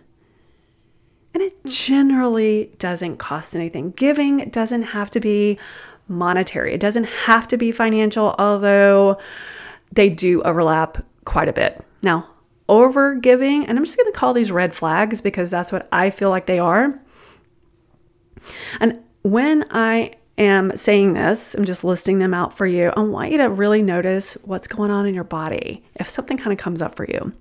And 1.35 1.43
it 1.43 1.65
generally 1.65 2.73
doesn't 2.79 3.17
cost 3.17 3.57
anything. 3.57 3.91
Giving 3.91 4.49
doesn't 4.51 4.83
have 4.83 5.11
to 5.11 5.21
be 5.21 5.59
monetary, 6.09 6.73
it 6.73 6.81
doesn't 6.81 7.05
have 7.05 7.49
to 7.49 7.57
be 7.57 7.73
financial, 7.73 8.35
although 8.39 9.19
they 9.93 10.09
do 10.09 10.43
overlap 10.43 11.05
quite 11.25 11.49
a 11.49 11.53
bit. 11.53 11.85
Now, 12.03 12.29
over 12.69 13.15
giving, 13.15 13.67
and 13.67 13.79
I'm 13.79 13.85
just 13.85 13.97
going 13.97 14.11
to 14.11 14.19
call 14.19 14.35
these 14.35 14.51
red 14.51 14.75
flags 14.75 15.21
because 15.21 15.51
that's 15.51 15.73
what 15.73 15.89
I 15.93 16.11
feel 16.11 16.31
like 16.31 16.47
they 16.47 16.59
are. 16.59 17.01
And 18.81 19.01
when 19.23 19.65
I 19.71 20.15
am 20.39 20.77
saying 20.77 21.15
this, 21.15 21.55
I'm 21.55 21.65
just 21.65 21.85
listing 21.85 22.19
them 22.19 22.35
out 22.35 22.57
for 22.57 22.67
you. 22.67 22.93
I 22.97 23.01
want 23.01 23.31
you 23.31 23.39
to 23.39 23.49
really 23.49 23.83
notice 23.83 24.35
what's 24.45 24.67
going 24.67 24.91
on 24.91 25.07
in 25.07 25.15
your 25.15 25.25
body 25.25 25.85
if 25.95 26.09
something 26.09 26.37
kind 26.37 26.53
of 26.53 26.59
comes 26.59 26.83
up 26.83 26.95
for 26.95 27.05
you. 27.05 27.33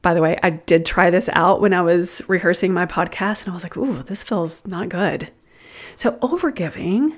By 0.00 0.14
the 0.14 0.22
way, 0.22 0.38
I 0.42 0.50
did 0.50 0.86
try 0.86 1.10
this 1.10 1.28
out 1.32 1.60
when 1.60 1.74
I 1.74 1.82
was 1.82 2.22
rehearsing 2.28 2.72
my 2.72 2.86
podcast 2.86 3.42
and 3.42 3.50
I 3.50 3.54
was 3.54 3.64
like, 3.64 3.76
ooh, 3.76 4.02
this 4.04 4.22
feels 4.22 4.64
not 4.66 4.88
good. 4.88 5.30
So, 5.96 6.12
overgiving 6.18 7.16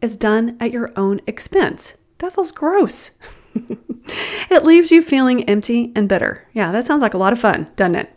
is 0.00 0.16
done 0.16 0.56
at 0.60 0.70
your 0.72 0.92
own 0.96 1.20
expense. 1.26 1.96
That 2.18 2.34
feels 2.34 2.52
gross. 2.52 3.12
it 3.54 4.64
leaves 4.64 4.90
you 4.90 5.02
feeling 5.02 5.44
empty 5.44 5.92
and 5.94 6.08
bitter. 6.08 6.46
Yeah, 6.52 6.72
that 6.72 6.86
sounds 6.86 7.02
like 7.02 7.14
a 7.14 7.18
lot 7.18 7.32
of 7.32 7.38
fun, 7.38 7.68
doesn't 7.76 7.96
it? 7.96 8.10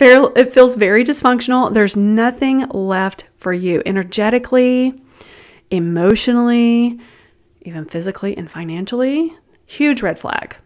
It 0.00 0.52
feels 0.52 0.76
very 0.76 1.02
dysfunctional. 1.04 1.72
There's 1.72 1.96
nothing 1.96 2.68
left 2.68 3.26
for 3.36 3.52
you 3.52 3.82
energetically, 3.84 4.94
emotionally, 5.70 7.00
even 7.62 7.84
physically 7.84 8.36
and 8.36 8.50
financially. 8.50 9.36
Huge 9.66 10.02
red 10.02 10.18
flag. 10.18 10.56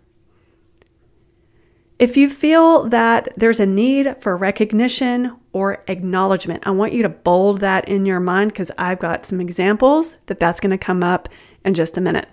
If 2.03 2.17
you 2.17 2.29
feel 2.29 2.89
that 2.89 3.29
there's 3.37 3.61
a 3.61 3.65
need 3.65 4.17
for 4.21 4.37
recognition 4.37 5.37
or 5.53 5.85
acknowledgement, 5.87 6.65
I 6.67 6.73
want 6.73 6.93
you 6.93 7.03
to 7.05 7.09
bold 7.09 7.61
that 7.61 7.89
in 7.89 8.07
your 8.07 8.19
mind 8.19 8.51
because 8.51 8.73
I've 8.77 8.99
got 8.99 9.25
some 9.25 9.41
examples 9.41 10.17
that 10.27 10.41
that's 10.41 10.59
going 10.59 10.73
to 10.73 10.79
come 10.79 11.05
up 11.05 11.29
in 11.65 11.75
just 11.75 11.97
a 11.97 12.01
minute. 12.01 12.29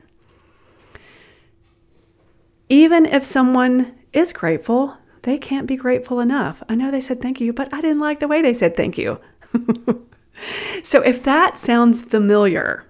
Even 2.70 3.06
if 3.06 3.24
someone 3.24 3.96
is 4.12 4.34
grateful, 4.34 4.98
they 5.22 5.38
can't 5.38 5.68
be 5.68 5.76
grateful 5.76 6.20
enough. 6.20 6.64
I 6.68 6.74
know 6.74 6.90
they 6.90 7.00
said 7.00 7.22
thank 7.22 7.40
you, 7.40 7.54
but 7.54 7.72
I 7.72 7.80
didn't 7.80 8.00
like 8.00 8.22
the 8.22 8.28
way 8.28 8.42
they 8.42 8.56
said 8.56 8.76
thank 8.76 8.98
you. 8.98 9.20
so 10.82 11.02
if 11.04 11.22
that 11.26 11.58
sounds 11.58 12.02
familiar, 12.02 12.88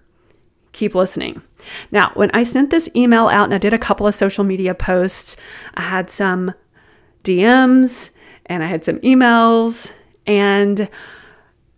keep 0.72 0.96
listening. 0.96 1.42
Now, 1.92 2.12
when 2.14 2.32
I 2.34 2.44
sent 2.44 2.70
this 2.70 2.90
email 2.96 3.28
out 3.28 3.44
and 3.44 3.54
I 3.54 3.58
did 3.58 3.74
a 3.74 3.78
couple 3.78 4.08
of 4.08 4.16
social 4.16 4.46
media 4.46 4.74
posts, 4.74 5.36
I 5.74 5.82
had 5.82 6.10
some 6.10 6.54
DMs 7.24 8.12
and 8.50 8.64
I 8.64 8.68
had 8.68 8.84
some 8.84 9.00
emails. 9.00 9.94
And 10.26 10.90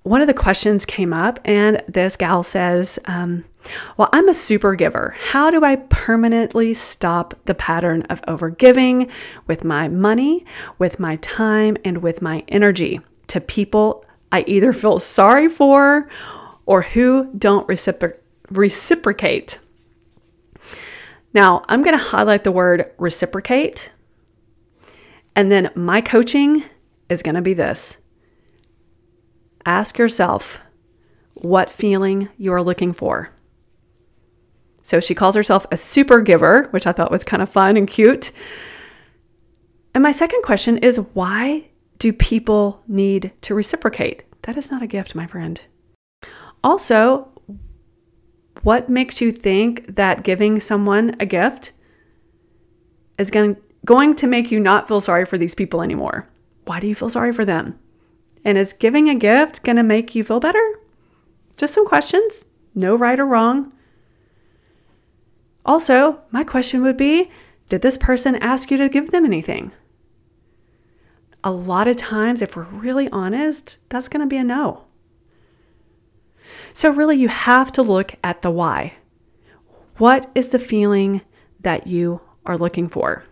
one 0.04 0.22
of 0.22 0.28
the 0.28 0.34
questions 0.34 0.86
came 0.86 1.14
up, 1.14 1.40
and 1.46 1.84
this 1.88 2.18
gal 2.18 2.42
says, 2.42 2.98
um, 3.06 3.46
Well, 3.98 4.10
I'm 4.14 4.28
a 4.30 4.34
super 4.34 4.74
giver. 4.74 5.16
How 5.20 5.52
do 5.52 5.64
I 5.64 5.76
permanently 5.76 6.74
stop 6.74 7.36
the 7.46 7.54
pattern 7.54 8.02
of 8.04 8.22
overgiving 8.24 9.12
with 9.46 9.64
my 9.64 9.90
money, 9.90 10.46
with 10.80 11.00
my 11.00 11.18
time, 11.18 11.78
and 11.86 12.00
with 12.00 12.22
my 12.22 12.44
energy 12.48 13.00
to 13.28 13.40
people 13.40 14.04
I 14.32 14.44
either 14.48 14.74
feel 14.74 14.98
sorry 14.98 15.50
for 15.50 16.10
or 16.66 16.82
who 16.82 17.30
don't 17.38 17.68
recipro- 17.68 18.18
reciprocate? 18.50 19.60
Now, 21.34 21.64
I'm 21.70 21.84
going 21.84 21.98
to 21.98 22.04
highlight 22.04 22.44
the 22.44 22.52
word 22.52 22.92
reciprocate 22.98 23.92
and 25.36 25.52
then 25.52 25.72
my 25.76 26.02
coaching 26.02 26.64
is 27.10 27.24
going 27.24 27.36
to 27.36 27.42
be 27.42 27.54
this 27.54 27.98
ask 29.66 29.98
yourself 29.98 30.60
what 31.36 31.72
feeling 31.72 32.28
you 32.38 32.52
are 32.52 32.64
looking 32.64 32.94
for. 32.94 33.30
So 34.82 35.00
she 35.00 35.16
calls 35.16 35.36
herself 35.36 35.66
a 35.72 35.78
super 35.78 36.20
giver, 36.22 36.68
which 36.72 36.88
I 36.88 36.92
thought 36.92 37.12
was 37.12 37.24
kind 37.24 37.44
of 37.44 37.50
fun 37.50 37.78
and 37.78 37.88
cute. 37.88 38.32
And 39.94 40.02
my 40.02 40.12
second 40.12 40.42
question 40.44 40.78
is 40.80 40.98
why 41.14 41.68
do 42.00 42.12
people 42.12 42.82
need 42.88 43.32
to 43.42 43.54
reciprocate? 43.54 44.24
That 44.44 44.58
is 44.58 44.72
not 44.72 44.82
a 44.82 44.88
gift, 44.88 45.14
my 45.14 45.28
friend. 45.28 45.62
Also, 46.64 47.28
what 48.64 48.90
makes 48.90 49.22
you 49.22 49.32
think 49.32 49.96
that 49.96 50.24
giving 50.24 50.60
someone 50.60 51.16
a 51.20 51.26
gift 51.26 51.74
is 53.18 53.32
going 53.32 53.56
going 53.86 54.16
to 54.16 54.28
make 54.28 54.52
you 54.52 54.60
not 54.60 54.88
feel 54.88 55.00
sorry 55.00 55.26
for 55.26 55.38
these 55.38 55.56
people 55.56 55.82
anymore. 55.82 56.28
Why 56.66 56.80
do 56.80 56.88
you 56.88 56.96
feel 56.96 57.10
sorry 57.10 57.34
for 57.34 57.46
them? 57.46 57.80
And 58.46 58.58
is 58.58 58.74
giving 58.74 59.10
a 59.10 59.16
gift 59.16 59.64
going 59.64 59.76
to 59.78 59.84
make 59.84 60.16
you 60.16 60.24
feel 60.24 60.40
better? 60.40 60.80
Just 61.58 61.74
some 61.74 61.86
questions, 61.86 62.46
no 62.76 62.96
right 62.96 63.20
or 63.20 63.26
wrong. 63.26 63.72
Also, 65.66 66.20
my 66.32 66.44
question 66.44 66.82
would 66.84 66.98
be 66.98 67.30
Did 67.70 67.82
this 67.82 67.98
person 67.98 68.36
ask 68.36 68.72
you 68.72 68.78
to 68.78 68.90
give 68.90 69.12
them 69.12 69.26
anything? 69.26 69.72
A 71.44 71.52
lot 71.52 71.88
of 71.88 71.96
times, 71.96 72.42
if 72.42 72.56
we're 72.56 72.64
really 72.64 73.10
honest, 73.10 73.78
that's 73.90 74.08
going 74.08 74.22
to 74.22 74.28
be 74.28 74.38
a 74.38 74.44
no. 74.44 74.86
So, 76.74 76.90
really, 76.90 77.18
you 77.18 77.28
have 77.28 77.72
to 77.74 77.82
look 77.82 78.16
at 78.24 78.42
the 78.42 78.52
why. 78.52 78.94
What 79.98 80.30
is 80.36 80.50
the 80.50 80.60
feeling 80.60 81.22
that 81.60 81.88
you 81.88 82.22
are 82.46 82.58
looking 82.58 82.88
for? 82.88 83.24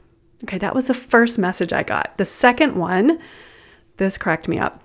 Okay, 0.44 0.58
that 0.58 0.76
was 0.76 0.88
the 0.88 0.94
first 0.94 1.38
message 1.38 1.74
I 1.74 1.84
got. 1.84 2.18
The 2.18 2.26
second 2.26 2.76
one, 2.76 3.20
this 3.98 4.18
cracked 4.18 4.48
me 4.48 4.58
up. 4.58 4.84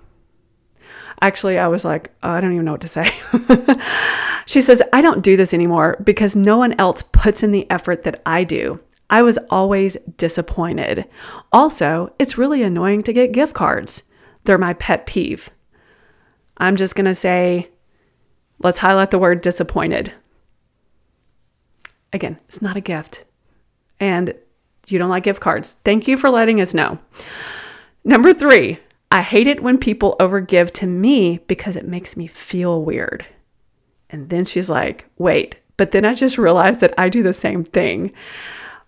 Actually, 1.21 1.57
I 1.57 1.67
was 1.67 1.85
like, 1.85 2.11
oh, 2.23 2.31
I 2.31 2.41
don't 2.41 2.53
even 2.53 2.65
know 2.65 2.73
what 2.73 2.81
to 2.81 2.87
say. 2.89 3.09
she 4.45 4.59
says, 4.59 4.81
I 4.91 5.01
don't 5.01 5.23
do 5.23 5.37
this 5.37 5.53
anymore 5.53 5.97
because 6.03 6.35
no 6.35 6.57
one 6.57 6.73
else 6.73 7.03
puts 7.03 7.41
in 7.41 7.51
the 7.51 7.69
effort 7.71 8.03
that 8.03 8.21
I 8.25 8.43
do. 8.43 8.79
I 9.09 9.21
was 9.21 9.39
always 9.49 9.95
disappointed. 10.17 11.05
Also, 11.53 12.13
it's 12.19 12.37
really 12.37 12.63
annoying 12.63 13.01
to 13.03 13.13
get 13.13 13.31
gift 13.31 13.53
cards. 13.53 14.03
They're 14.43 14.57
my 14.57 14.73
pet 14.73 15.05
peeve. 15.05 15.49
I'm 16.57 16.75
just 16.75 16.95
going 16.95 17.05
to 17.05 17.15
say, 17.15 17.69
let's 18.59 18.79
highlight 18.79 19.11
the 19.11 19.19
word 19.19 19.41
disappointed. 19.41 20.11
Again, 22.11 22.39
it's 22.47 22.61
not 22.61 22.77
a 22.77 22.81
gift. 22.81 23.25
And 23.99 24.33
you 24.87 24.99
don't 24.99 25.09
like 25.09 25.23
gift 25.23 25.41
cards. 25.41 25.77
Thank 25.83 26.07
you 26.07 26.17
for 26.17 26.29
letting 26.29 26.61
us 26.61 26.73
know. 26.73 26.99
Number 28.03 28.33
three, 28.33 28.79
I 29.11 29.21
hate 29.21 29.47
it 29.47 29.63
when 29.63 29.77
people 29.77 30.15
overgive 30.19 30.71
to 30.73 30.87
me 30.87 31.39
because 31.47 31.75
it 31.75 31.87
makes 31.87 32.17
me 32.17 32.27
feel 32.27 32.83
weird. 32.83 33.25
And 34.09 34.29
then 34.29 34.45
she's 34.45 34.69
like, 34.69 35.09
wait, 35.17 35.57
But 35.77 35.91
then 35.91 36.05
I 36.05 36.13
just 36.13 36.37
realized 36.37 36.79
that 36.79 36.93
I 36.97 37.09
do 37.09 37.23
the 37.23 37.33
same 37.33 37.63
thing. 37.63 38.13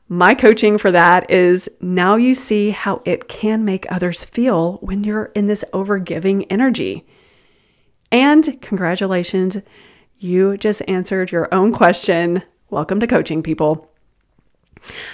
My 0.10 0.36
coaching 0.36 0.78
for 0.78 0.92
that 0.92 1.30
is 1.30 1.70
now 1.82 2.16
you 2.16 2.34
see 2.34 2.70
how 2.70 3.02
it 3.04 3.28
can 3.28 3.66
make 3.66 3.86
others 3.92 4.24
feel 4.24 4.78
when 4.78 5.04
you're 5.04 5.32
in 5.36 5.48
this 5.48 5.66
overgiving 5.74 6.46
energy. 6.50 7.06
And 8.10 8.62
congratulations, 8.62 9.58
you 10.18 10.58
just 10.58 10.82
answered 10.88 11.32
your 11.32 11.54
own 11.54 11.74
question. 11.74 12.42
Welcome 12.70 13.02
to 13.02 13.08
coaching, 13.08 13.44
people. 13.44 13.92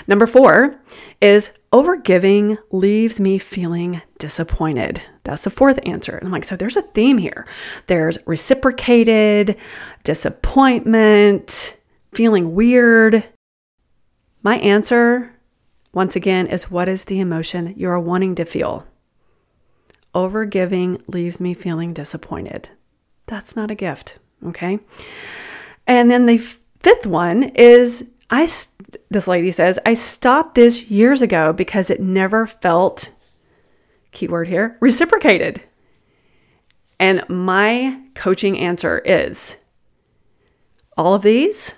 Number 0.08 0.28
four 0.28 0.80
is 1.22 1.52
overgiving 1.72 2.58
leaves 2.72 3.20
me 3.20 3.38
feeling 3.38 4.02
disappointed. 4.20 5.02
That's 5.24 5.44
the 5.44 5.50
fourth 5.50 5.80
answer. 5.86 6.18
And 6.18 6.28
I'm 6.28 6.32
like, 6.32 6.44
so 6.44 6.56
there's 6.56 6.78
a 6.78 6.82
theme 6.82 7.18
here. 7.18 7.48
There's 7.88 8.18
reciprocated, 8.28 9.56
disappointment, 10.04 11.78
feeling 12.14 12.54
weird. 12.54 13.24
My 14.44 14.58
answer, 14.58 15.34
once 15.94 16.16
again, 16.16 16.48
is 16.48 16.70
what 16.70 16.90
is 16.90 17.06
the 17.06 17.20
emotion 17.20 17.74
you 17.78 17.90
are 17.90 18.00
wanting 18.00 18.36
to 18.36 18.46
feel? 18.46 18.86
Overgiving 20.14 21.02
leaves 21.08 21.40
me 21.40 21.54
feeling 21.54 21.94
disappointed. 21.94 22.70
That's 23.26 23.56
not 23.56 23.72
a 23.72 23.76
gift. 23.76 24.20
Okay. 24.46 24.80
And 25.88 26.12
then 26.12 26.26
the 26.26 26.38
fifth 26.38 27.08
one 27.08 27.44
is 27.44 28.06
I, 28.30 28.50
this 29.10 29.28
lady 29.28 29.52
says, 29.52 29.80
I 29.86 29.94
stopped 29.94 30.56
this 30.56 30.90
years 30.90 31.22
ago 31.22 31.54
because 31.54 31.90
it 31.90 32.02
never 32.02 32.48
felt, 32.48 33.12
keyword 34.12 34.48
here, 34.48 34.78
reciprocated. 34.80 35.62
And 37.00 37.28
my 37.30 38.02
coaching 38.16 38.58
answer 38.58 39.00
is 39.00 39.58
all 40.98 41.14
of 41.14 41.22
these, 41.22 41.76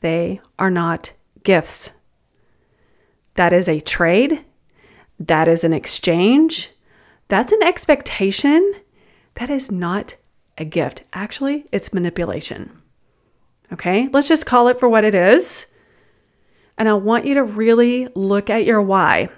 they 0.00 0.40
are 0.58 0.70
not 0.70 1.12
gifts. 1.44 1.92
That 3.34 3.52
is 3.52 3.68
a 3.68 3.80
trade. 3.80 4.44
That 5.20 5.48
is 5.48 5.64
an 5.64 5.72
exchange. 5.72 6.70
That's 7.28 7.52
an 7.52 7.62
expectation. 7.62 8.74
That 9.36 9.48
is 9.48 9.70
not 9.70 10.16
a 10.58 10.64
gift. 10.64 11.04
Actually, 11.12 11.66
it's 11.72 11.94
manipulation. 11.94 12.81
Okay, 13.72 14.08
let's 14.12 14.28
just 14.28 14.46
call 14.46 14.68
it 14.68 14.78
for 14.78 14.88
what 14.88 15.04
it 15.04 15.14
is. 15.14 15.66
And 16.76 16.88
I 16.88 16.94
want 16.94 17.24
you 17.24 17.34
to 17.34 17.44
really 17.44 18.08
look 18.14 18.50
at 18.50 18.64
your 18.64 18.82
why. 18.82 19.28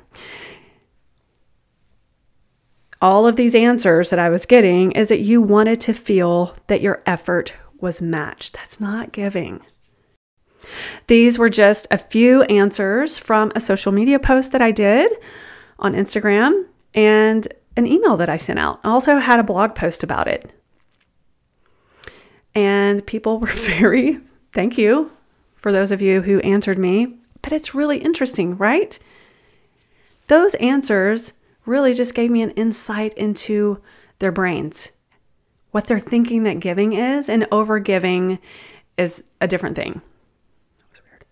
All 3.01 3.27
of 3.27 3.37
these 3.37 3.55
answers 3.55 4.11
that 4.11 4.19
I 4.19 4.31
was 4.31 4.47
getting 4.47 4.93
is 4.93 5.09
that 5.09 5.21
you 5.21 5.43
wanted 5.43 5.81
to 5.81 5.93
feel 5.93 6.57
that 6.69 6.81
your 6.81 7.03
effort 7.07 7.55
was 7.81 8.01
matched. 8.01 8.55
That's 8.55 8.81
not 8.81 9.13
giving. 9.13 9.61
These 11.07 11.39
were 11.39 11.51
just 11.51 11.87
a 11.91 11.99
few 11.99 12.43
answers 12.45 13.19
from 13.19 13.53
a 13.55 13.61
social 13.61 13.93
media 13.93 14.19
post 14.19 14.53
that 14.53 14.63
I 14.63 14.71
did 14.71 15.13
on 15.79 15.93
Instagram 15.93 16.65
and 16.95 17.47
an 17.77 17.87
email 17.87 18.17
that 18.17 18.31
I 18.31 18.37
sent 18.37 18.59
out. 18.59 18.81
I 18.85 18.89
also 18.89 19.19
had 19.19 19.39
a 19.39 19.45
blog 19.45 19.75
post 19.75 20.03
about 20.03 20.27
it. 20.27 20.51
And 22.55 23.05
people 23.07 23.39
were 23.39 23.47
very, 23.53 24.21
thank 24.53 24.79
you 24.79 25.11
for 25.55 25.73
those 25.73 25.91
of 25.91 26.03
you 26.03 26.23
who 26.23 26.41
answered 26.41 26.79
me. 26.79 27.17
But 27.43 27.53
it's 27.53 27.75
really 27.75 27.99
interesting, 27.99 28.57
right? 28.57 28.99
Those 30.29 30.55
answers 30.55 31.35
really 31.67 31.95
just 31.95 32.15
gave 32.15 32.31
me 32.31 32.43
an 32.43 32.51
insight 32.53 33.15
into 33.15 33.81
their 34.19 34.33
brains, 34.33 34.93
what 35.73 35.87
they're 35.87 35.99
thinking 35.99 36.45
that 36.45 36.61
giving 36.61 36.93
is, 36.93 37.29
and 37.29 37.47
over 37.51 37.79
giving 37.79 38.39
is 38.97 39.25
a 39.41 39.49
different 39.49 39.77
thing. 39.77 40.01
That 40.79 40.91
was 40.91 41.03
weird. 41.03 41.25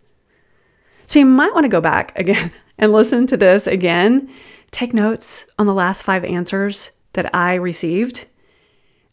So 1.06 1.18
you 1.20 1.26
might 1.26 1.54
want 1.54 1.64
to 1.64 1.68
go 1.68 1.80
back 1.80 2.12
again 2.18 2.52
and 2.78 2.92
listen 2.92 3.26
to 3.28 3.36
this 3.36 3.66
again. 3.66 4.30
Take 4.70 4.94
notes 4.94 5.46
on 5.58 5.66
the 5.66 5.74
last 5.74 6.02
five 6.02 6.24
answers 6.24 6.90
that 7.12 7.34
I 7.34 7.54
received 7.54 8.26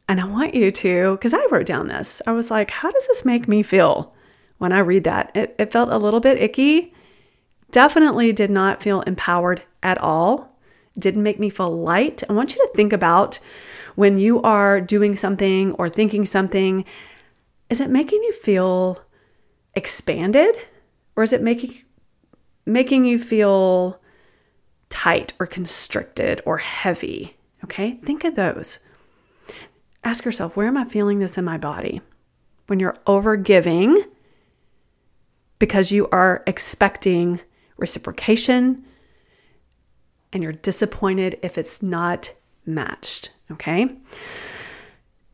and 0.10 0.20
I 0.20 0.26
want 0.26 0.56
you 0.56 0.72
to, 0.72 1.12
because 1.12 1.36
I 1.36 1.46
wrote 1.52 1.68
down 1.68 1.88
this, 1.88 2.20
I 2.26 2.32
was 2.32 2.50
like, 2.50 2.72
how 2.72 2.90
does 2.90 3.06
this 3.06 3.24
make 3.24 3.48
me 3.48 3.62
feel 3.62 4.12
when 4.58 4.72
I 4.72 4.80
read 4.80 5.04
that? 5.04 5.32
It, 5.36 5.56
it 5.60 5.72
felt 5.72 5.92
a 5.92 6.00
little 6.00 6.20
bit 6.20 6.42
icky. 6.42 6.96
Definitely 7.70 8.34
did 8.34 8.50
not 8.50 8.82
feel 8.82 9.02
empowered 9.02 9.62
at 9.84 10.00
all. 10.00 10.58
Didn't 10.98 11.22
make 11.22 11.40
me 11.40 11.52
feel 11.52 11.70
light. 11.70 12.24
I 12.28 12.34
want 12.34 12.56
you 12.56 12.66
to 12.66 12.74
think 12.74 12.92
about 12.92 13.38
when 13.94 14.18
you 14.18 14.42
are 14.42 14.82
doing 14.82 15.16
something 15.16 15.74
or 15.74 15.90
thinking 15.90 16.26
something, 16.26 16.86
is 17.70 17.80
it 17.80 17.92
making 17.92 18.24
you 18.24 18.32
feel 18.32 19.00
expanded 19.76 20.58
or 21.16 21.22
is 21.22 21.34
it 21.34 21.44
making 21.44 21.76
making 22.66 23.06
you 23.06 23.20
feel 23.20 24.02
tight 24.90 25.34
or 25.40 25.46
constricted 25.46 26.42
or 26.48 26.58
heavy? 26.58 27.38
Okay? 27.64 28.00
Think 28.04 28.24
of 28.24 28.34
those 28.34 28.80
ask 30.04 30.26
yourself, 30.26 30.56
where 30.56 30.68
am 30.68 30.78
I 30.78 30.86
feeling 30.86 31.20
this 31.20 31.38
in 31.38 31.46
my 31.46 31.58
body? 31.58 32.02
When 32.68 32.80
you're 32.80 32.98
over 33.08 33.36
giving 33.36 34.04
because 35.58 35.92
you 35.92 36.08
are 36.10 36.44
expecting 36.48 37.40
reciprocation 37.78 38.86
and 40.32 40.44
you're 40.44 40.54
disappointed 40.54 41.38
if 41.42 41.58
it's 41.58 41.82
not 41.82 42.32
matched. 42.66 43.32
Okay. 43.52 43.90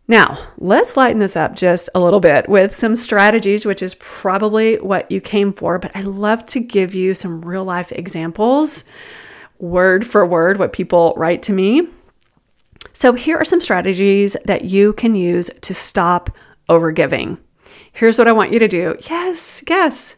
Now, 0.08 0.48
let's 0.58 0.96
lighten 0.96 1.20
this 1.20 1.36
up 1.36 1.56
just 1.56 1.90
a 1.96 2.00
little 2.00 2.20
bit 2.20 2.48
with 2.48 2.76
some 2.76 2.96
strategies, 2.96 3.66
which 3.66 3.82
is 3.82 3.96
probably 3.96 4.78
what 4.78 5.10
you 5.12 5.20
came 5.20 5.52
for. 5.52 5.80
But 5.80 5.96
I 5.96 6.02
love 6.02 6.46
to 6.48 6.60
give 6.60 6.94
you 6.94 7.14
some 7.14 7.44
real 7.44 7.66
life 7.66 7.92
examples, 7.92 8.86
word 9.58 10.06
for 10.06 10.26
word, 10.26 10.58
what 10.58 10.74
people 10.74 11.14
write 11.18 11.44
to 11.44 11.54
me 11.54 11.88
so, 12.94 13.14
here 13.14 13.38
are 13.38 13.46
some 13.46 13.62
strategies 13.62 14.38
that 14.46 14.66
you 14.66 14.94
can 14.94 15.16
use 15.16 15.50
to 15.62 15.74
stop 15.74 16.36
overgiving. 16.70 17.38
Here's 17.92 18.18
what 18.18 18.28
I 18.28 18.34
want 18.34 18.52
you 18.52 18.60
to 18.60 18.68
do. 18.68 18.96
Yes, 19.10 19.62
guess. 19.66 20.18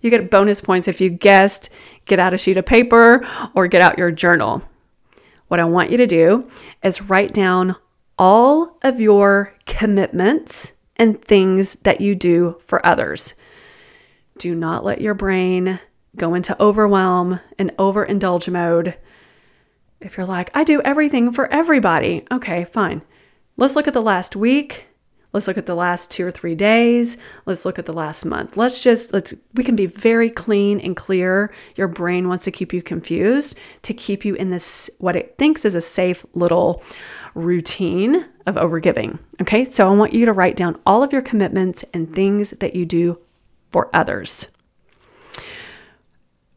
You 0.00 0.10
get 0.10 0.30
bonus 0.30 0.60
points 0.60 0.88
if 0.88 1.00
you 1.00 1.10
guessed. 1.10 1.70
Get 2.06 2.18
out 2.18 2.34
a 2.34 2.38
sheet 2.38 2.56
of 2.56 2.66
paper 2.66 3.26
or 3.54 3.66
get 3.68 3.82
out 3.82 3.98
your 3.98 4.10
journal. 4.10 4.62
What 5.48 5.60
I 5.60 5.64
want 5.64 5.90
you 5.90 5.96
to 5.98 6.06
do 6.06 6.48
is 6.82 7.02
write 7.02 7.32
down 7.32 7.76
all 8.18 8.78
of 8.82 9.00
your 9.00 9.54
commitments 9.66 10.72
and 10.96 11.22
things 11.22 11.74
that 11.82 12.00
you 12.00 12.14
do 12.14 12.58
for 12.66 12.84
others. 12.84 13.34
Do 14.38 14.54
not 14.54 14.84
let 14.84 15.00
your 15.00 15.14
brain 15.14 15.78
go 16.16 16.34
into 16.34 16.60
overwhelm 16.60 17.40
and 17.58 17.70
overindulge 17.76 18.50
mode 18.50 18.96
if 20.04 20.16
you're 20.16 20.26
like, 20.26 20.50
I 20.54 20.64
do 20.64 20.80
everything 20.82 21.32
for 21.32 21.46
everybody, 21.52 22.24
okay, 22.30 22.64
fine. 22.64 23.02
Let's 23.56 23.76
look 23.76 23.88
at 23.88 23.94
the 23.94 24.02
last 24.02 24.36
week. 24.36 24.86
Let's 25.32 25.48
look 25.48 25.56
at 25.56 25.64
the 25.64 25.74
last 25.74 26.10
two 26.10 26.26
or 26.26 26.30
three 26.30 26.54
days. 26.54 27.16
Let's 27.46 27.64
look 27.64 27.78
at 27.78 27.86
the 27.86 27.92
last 27.94 28.26
month. 28.26 28.58
Let's 28.58 28.82
just, 28.82 29.14
let's, 29.14 29.32
we 29.54 29.64
can 29.64 29.76
be 29.76 29.86
very 29.86 30.28
clean 30.28 30.78
and 30.80 30.94
clear. 30.94 31.54
Your 31.76 31.88
brain 31.88 32.28
wants 32.28 32.44
to 32.44 32.50
keep 32.50 32.72
you 32.72 32.82
confused 32.82 33.58
to 33.82 33.94
keep 33.94 34.26
you 34.26 34.34
in 34.34 34.50
this, 34.50 34.90
what 34.98 35.16
it 35.16 35.36
thinks 35.38 35.64
is 35.64 35.74
a 35.74 35.80
safe 35.80 36.26
little 36.34 36.82
routine 37.34 38.26
of 38.46 38.56
overgiving. 38.56 39.18
Okay. 39.40 39.64
So 39.64 39.88
I 39.88 39.94
want 39.94 40.12
you 40.12 40.26
to 40.26 40.34
write 40.34 40.56
down 40.56 40.78
all 40.84 41.02
of 41.02 41.12
your 41.12 41.22
commitments 41.22 41.82
and 41.94 42.14
things 42.14 42.50
that 42.50 42.74
you 42.74 42.84
do 42.84 43.18
for 43.70 43.88
others. 43.94 44.48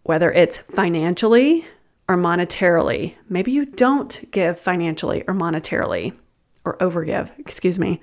Whether 0.03 0.33
it's 0.33 0.57
financially, 0.57 1.65
or 2.07 2.17
monetarily. 2.17 3.15
Maybe 3.29 3.51
you 3.51 3.65
don't 3.65 4.23
give 4.31 4.59
financially 4.59 5.23
or 5.27 5.33
monetarily 5.33 6.13
or 6.63 6.77
overgive, 6.77 7.31
excuse 7.39 7.79
me. 7.79 8.01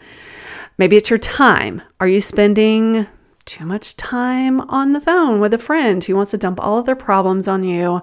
Maybe 0.79 0.97
it's 0.97 1.11
your 1.11 1.19
time. 1.19 1.83
Are 2.01 2.09
you 2.09 2.21
spending 2.21 3.07
too 3.45 3.65
much 3.65 3.97
time 3.97 4.61
on 4.63 4.93
the 4.93 5.01
phone 5.01 5.41
with 5.41 5.53
a 5.55 5.59
friend 5.59 6.03
who 6.03 6.17
wants 6.17 6.31
to 6.31 6.39
dump 6.39 6.61
all 6.61 6.79
of 6.79 6.87
their 6.87 6.97
problems 6.97 7.49
on 7.49 7.63
you? 7.63 8.01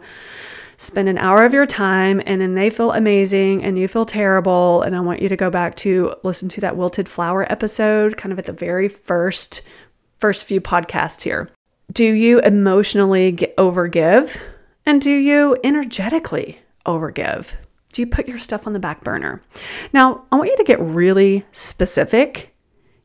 Spend 0.77 1.09
an 1.09 1.17
hour 1.17 1.43
of 1.43 1.53
your 1.53 1.65
time 1.65 2.21
and 2.25 2.39
then 2.39 2.55
they 2.55 2.69
feel 2.69 2.93
amazing 2.93 3.63
and 3.63 3.77
you 3.77 3.87
feel 3.87 4.05
terrible. 4.05 4.81
And 4.81 4.95
I 4.95 5.01
want 5.01 5.21
you 5.21 5.27
to 5.27 5.35
go 5.35 5.49
back 5.49 5.75
to 5.77 6.15
listen 6.23 6.47
to 6.49 6.61
that 6.61 6.77
wilted 6.77 7.09
flower 7.09 7.51
episode, 7.51 8.15
kind 8.15 8.31
of 8.31 8.39
at 8.39 8.45
the 8.45 8.53
very 8.53 8.87
first 8.87 9.67
first 10.19 10.45
few 10.45 10.61
podcasts 10.61 11.21
here. 11.21 11.49
Do 11.91 12.05
you 12.05 12.39
emotionally 12.39 13.31
get 13.31 13.55
overgive? 13.57 14.39
And 14.89 14.99
do 14.99 15.11
you 15.11 15.55
energetically 15.63 16.57
overgive? 16.83 17.53
Do 17.93 18.01
you 18.01 18.07
put 18.07 18.27
your 18.27 18.39
stuff 18.39 18.65
on 18.65 18.73
the 18.73 18.79
back 18.79 19.03
burner? 19.03 19.39
Now, 19.93 20.25
I 20.31 20.35
want 20.35 20.49
you 20.49 20.57
to 20.57 20.63
get 20.63 20.79
really 20.79 21.45
specific. 21.51 22.55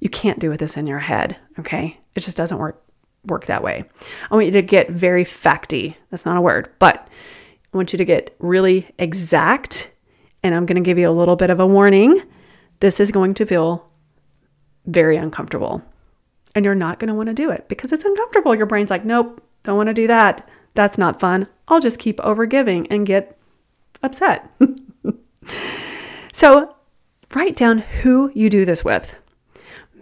You 0.01 0.09
can't 0.09 0.39
do 0.39 0.57
this 0.57 0.79
in 0.79 0.87
your 0.87 0.99
head, 0.99 1.37
okay? 1.59 2.01
It 2.15 2.21
just 2.21 2.39
doesn't 2.39 2.57
work 2.57 2.83
work 3.27 3.45
that 3.47 3.63
way. 3.63 3.85
I 4.31 4.35
want 4.35 4.47
you 4.47 4.53
to 4.53 4.63
get 4.63 4.89
very 4.89 5.25
facty. 5.25 5.95
That's 6.11 6.25
not 6.25 6.39
a 6.39 6.41
word, 6.41 6.73
but 6.79 7.07
I 7.75 7.77
want 7.77 7.93
you 7.93 7.99
to 7.99 8.05
get 8.07 8.35
really 8.39 8.91
exact. 8.99 9.93
And 10.43 10.55
I'm 10.55 10.65
going 10.65 10.83
to 10.83 10.89
give 10.89 10.97
you 10.97 11.11
a 11.11 11.13
little 11.13 11.37
bit 11.37 11.51
of 11.51 11.61
a 11.61 11.67
warning. 11.67 12.23
This 12.81 12.99
is 12.99 13.13
going 13.13 13.35
to 13.35 13.45
feel 13.45 13.87
very 14.87 15.19
uncomfortable. 15.19 15.83
and 16.55 16.65
you're 16.65 16.75
not 16.75 16.99
going 16.99 17.09
to 17.09 17.15
want 17.15 17.27
to 17.27 17.35
do 17.35 17.51
it 17.51 17.69
because 17.69 17.93
it's 17.93 18.05
uncomfortable. 18.07 18.55
Your 18.55 18.65
brain's 18.65 18.89
like, 18.89 19.05
nope, 19.05 19.43
don't 19.65 19.77
want 19.77 19.89
to 19.89 19.95
do 19.95 20.07
that. 20.07 20.49
That's 20.75 20.99
not 20.99 21.21
fun. 21.21 21.47
I'll 21.69 21.81
just 21.81 21.99
keep 21.99 22.19
overgiving 22.19 22.87
and 22.91 23.07
get 23.07 23.39
upset. 24.03 24.51
so 26.33 26.75
write 27.35 27.57
down 27.57 27.79
who 27.79 28.31
you 28.35 28.51
do 28.51 28.65
this 28.65 28.85
with. 28.85 29.19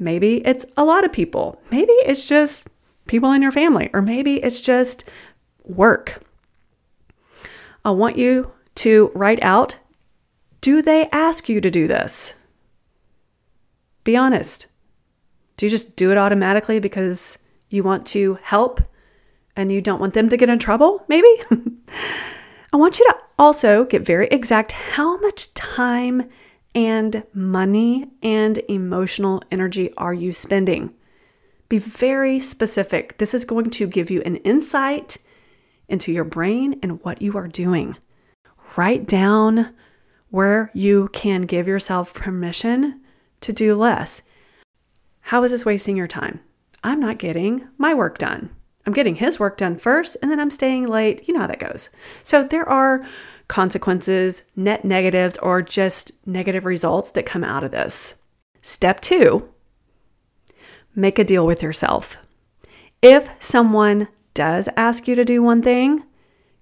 Maybe 0.00 0.44
it's 0.46 0.66
a 0.76 0.84
lot 0.84 1.04
of 1.04 1.12
people. 1.12 1.60
Maybe 1.70 1.92
it's 1.92 2.26
just 2.26 2.68
people 3.06 3.32
in 3.32 3.42
your 3.42 3.52
family, 3.52 3.90
or 3.92 4.02
maybe 4.02 4.36
it's 4.36 4.60
just 4.60 5.04
work. 5.64 6.20
I 7.84 7.90
want 7.90 8.16
you 8.16 8.50
to 8.76 9.10
write 9.14 9.42
out 9.42 9.76
do 10.60 10.80
they 10.80 11.08
ask 11.10 11.48
you 11.48 11.60
to 11.60 11.70
do 11.70 11.88
this? 11.88 12.34
Be 14.04 14.16
honest. 14.16 14.68
Do 15.56 15.66
you 15.66 15.70
just 15.70 15.96
do 15.96 16.12
it 16.12 16.18
automatically 16.18 16.78
because 16.78 17.38
you 17.68 17.82
want 17.82 18.06
to 18.08 18.38
help 18.42 18.80
and 19.56 19.70
you 19.70 19.80
don't 19.80 20.00
want 20.00 20.14
them 20.14 20.28
to 20.28 20.36
get 20.36 20.48
in 20.48 20.58
trouble? 20.58 21.04
Maybe? 21.08 21.28
I 22.72 22.76
want 22.76 22.98
you 22.98 23.04
to 23.06 23.18
also 23.38 23.84
get 23.84 24.02
very 24.02 24.28
exact 24.28 24.72
how 24.72 25.18
much 25.18 25.52
time 25.54 26.28
and 26.74 27.22
money 27.34 28.10
and 28.22 28.58
emotional 28.68 29.42
energy 29.50 29.92
are 29.96 30.14
you 30.14 30.32
spending? 30.32 30.94
Be 31.68 31.78
very 31.78 32.38
specific. 32.40 33.18
This 33.18 33.34
is 33.34 33.44
going 33.44 33.70
to 33.70 33.86
give 33.86 34.10
you 34.10 34.22
an 34.22 34.36
insight 34.36 35.18
into 35.88 36.12
your 36.12 36.24
brain 36.24 36.78
and 36.82 37.02
what 37.02 37.20
you 37.20 37.36
are 37.36 37.48
doing. 37.48 37.96
Write 38.76 39.06
down 39.06 39.74
where 40.30 40.70
you 40.72 41.08
can 41.12 41.42
give 41.42 41.68
yourself 41.68 42.14
permission 42.14 43.00
to 43.42 43.52
do 43.52 43.74
less. 43.74 44.22
How 45.20 45.44
is 45.44 45.50
this 45.50 45.66
wasting 45.66 45.96
your 45.96 46.08
time? 46.08 46.40
I'm 46.82 47.00
not 47.00 47.18
getting 47.18 47.68
my 47.76 47.92
work 47.94 48.18
done. 48.18 48.50
I'm 48.86 48.92
getting 48.92 49.16
his 49.16 49.38
work 49.38 49.56
done 49.56 49.76
first, 49.76 50.16
and 50.22 50.30
then 50.30 50.40
I'm 50.40 50.50
staying 50.50 50.86
late. 50.86 51.28
You 51.28 51.34
know 51.34 51.40
how 51.40 51.46
that 51.46 51.58
goes. 51.58 51.90
So 52.22 52.44
there 52.44 52.68
are 52.68 53.06
consequences, 53.48 54.44
net 54.56 54.84
negatives, 54.84 55.38
or 55.38 55.62
just 55.62 56.12
negative 56.26 56.64
results 56.64 57.12
that 57.12 57.26
come 57.26 57.44
out 57.44 57.64
of 57.64 57.70
this. 57.70 58.16
Step 58.62 59.00
two 59.00 59.48
make 60.94 61.18
a 61.18 61.24
deal 61.24 61.46
with 61.46 61.62
yourself. 61.62 62.18
If 63.00 63.28
someone 63.40 64.08
does 64.34 64.68
ask 64.76 65.08
you 65.08 65.14
to 65.14 65.24
do 65.24 65.42
one 65.42 65.62
thing, 65.62 66.02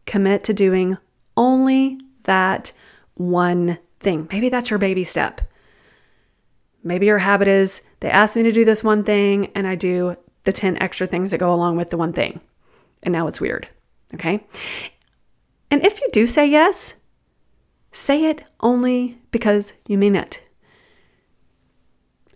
commit 0.06 0.44
to 0.44 0.54
doing 0.54 0.96
only 1.36 2.00
that 2.24 2.72
one 3.14 3.78
thing. 4.00 4.28
Maybe 4.30 4.48
that's 4.48 4.70
your 4.70 4.78
baby 4.78 5.04
step. 5.04 5.40
Maybe 6.82 7.06
your 7.06 7.18
habit 7.18 7.48
is 7.48 7.82
they 8.00 8.10
ask 8.10 8.36
me 8.36 8.42
to 8.44 8.52
do 8.52 8.64
this 8.64 8.82
one 8.82 9.04
thing 9.04 9.46
and 9.54 9.66
I 9.66 9.74
do 9.74 10.16
the 10.50 10.60
10 10.60 10.82
extra 10.82 11.06
things 11.06 11.30
that 11.30 11.38
go 11.38 11.54
along 11.54 11.76
with 11.76 11.90
the 11.90 11.96
one 11.96 12.12
thing. 12.12 12.40
And 13.04 13.12
now 13.12 13.28
it's 13.28 13.40
weird. 13.40 13.68
Okay. 14.14 14.44
And 15.70 15.86
if 15.86 16.00
you 16.00 16.08
do 16.12 16.26
say 16.26 16.44
yes, 16.44 16.96
say 17.92 18.24
it 18.24 18.42
only 18.58 19.18
because 19.30 19.74
you 19.86 19.96
mean 19.96 20.16
it. 20.16 20.42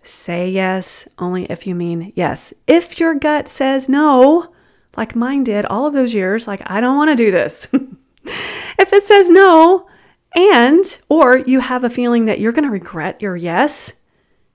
Say 0.04 0.48
yes 0.48 1.08
only 1.18 1.46
if 1.46 1.66
you 1.66 1.74
mean 1.74 2.12
yes. 2.14 2.54
If 2.68 3.00
your 3.00 3.16
gut 3.16 3.48
says 3.48 3.88
no, 3.88 4.52
like 4.96 5.16
mine 5.16 5.42
did 5.42 5.66
all 5.66 5.86
of 5.86 5.92
those 5.92 6.14
years, 6.14 6.46
like 6.46 6.62
I 6.66 6.78
don't 6.78 6.96
want 6.96 7.10
to 7.10 7.16
do 7.16 7.32
this. 7.32 7.66
if 8.24 8.92
it 8.92 9.02
says 9.02 9.28
no, 9.28 9.88
and, 10.36 10.84
or 11.08 11.38
you 11.38 11.58
have 11.58 11.82
a 11.82 11.90
feeling 11.90 12.26
that 12.26 12.38
you're 12.38 12.52
going 12.52 12.64
to 12.64 12.70
regret 12.70 13.20
your 13.20 13.34
yes, 13.34 13.94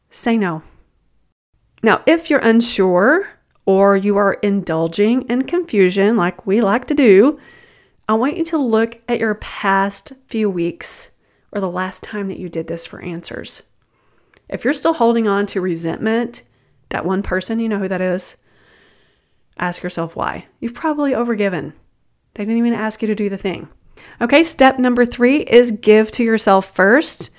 say 0.10 0.38
no. 0.38 0.62
Now, 1.84 2.04
if 2.06 2.30
you're 2.30 2.40
unsure 2.40 3.28
or 3.70 3.96
you 3.96 4.18
are 4.18 4.34
indulging 4.34 5.22
in 5.30 5.44
confusion, 5.44 6.18
like 6.18 6.48
we 6.48 6.60
like 6.60 6.88
to 6.88 6.96
do, 6.96 7.40
I 8.08 8.16
want 8.16 8.36
you 8.36 8.44
to 8.46 8.58
look 8.58 9.00
at 9.08 9.20
your 9.20 9.36
past 9.36 10.12
few 10.26 10.50
weeks 10.50 11.12
or 11.52 11.62
the 11.62 11.70
last 11.70 12.02
time 12.02 12.30
that 12.30 12.40
you 12.40 12.50
did 12.50 12.66
this 12.66 12.88
for 12.88 13.00
answers. 13.00 13.62
If 14.50 14.64
you're 14.64 14.74
still 14.74 14.94
holding 14.94 15.28
on 15.28 15.46
to 15.46 15.62
resentment, 15.62 16.42
that 16.90 17.06
one 17.06 17.22
person, 17.22 17.60
you 17.60 17.70
know 17.70 17.78
who 17.78 17.88
that 17.90 18.02
is, 18.02 18.38
ask 19.60 19.84
yourself 19.84 20.16
why. 20.16 20.48
You've 20.60 20.74
probably 20.74 21.12
overgiven. 21.12 21.74
They 22.34 22.46
didn't 22.46 22.58
even 22.58 22.74
ask 22.74 23.04
you 23.04 23.08
to 23.10 23.14
do 23.14 23.30
the 23.30 23.38
thing. 23.38 23.70
Okay, 24.20 24.42
step 24.42 24.80
number 24.80 25.06
three 25.06 25.42
is 25.42 25.70
give 25.74 26.10
to 26.14 26.24
yourself 26.24 26.74
first. 26.74 27.30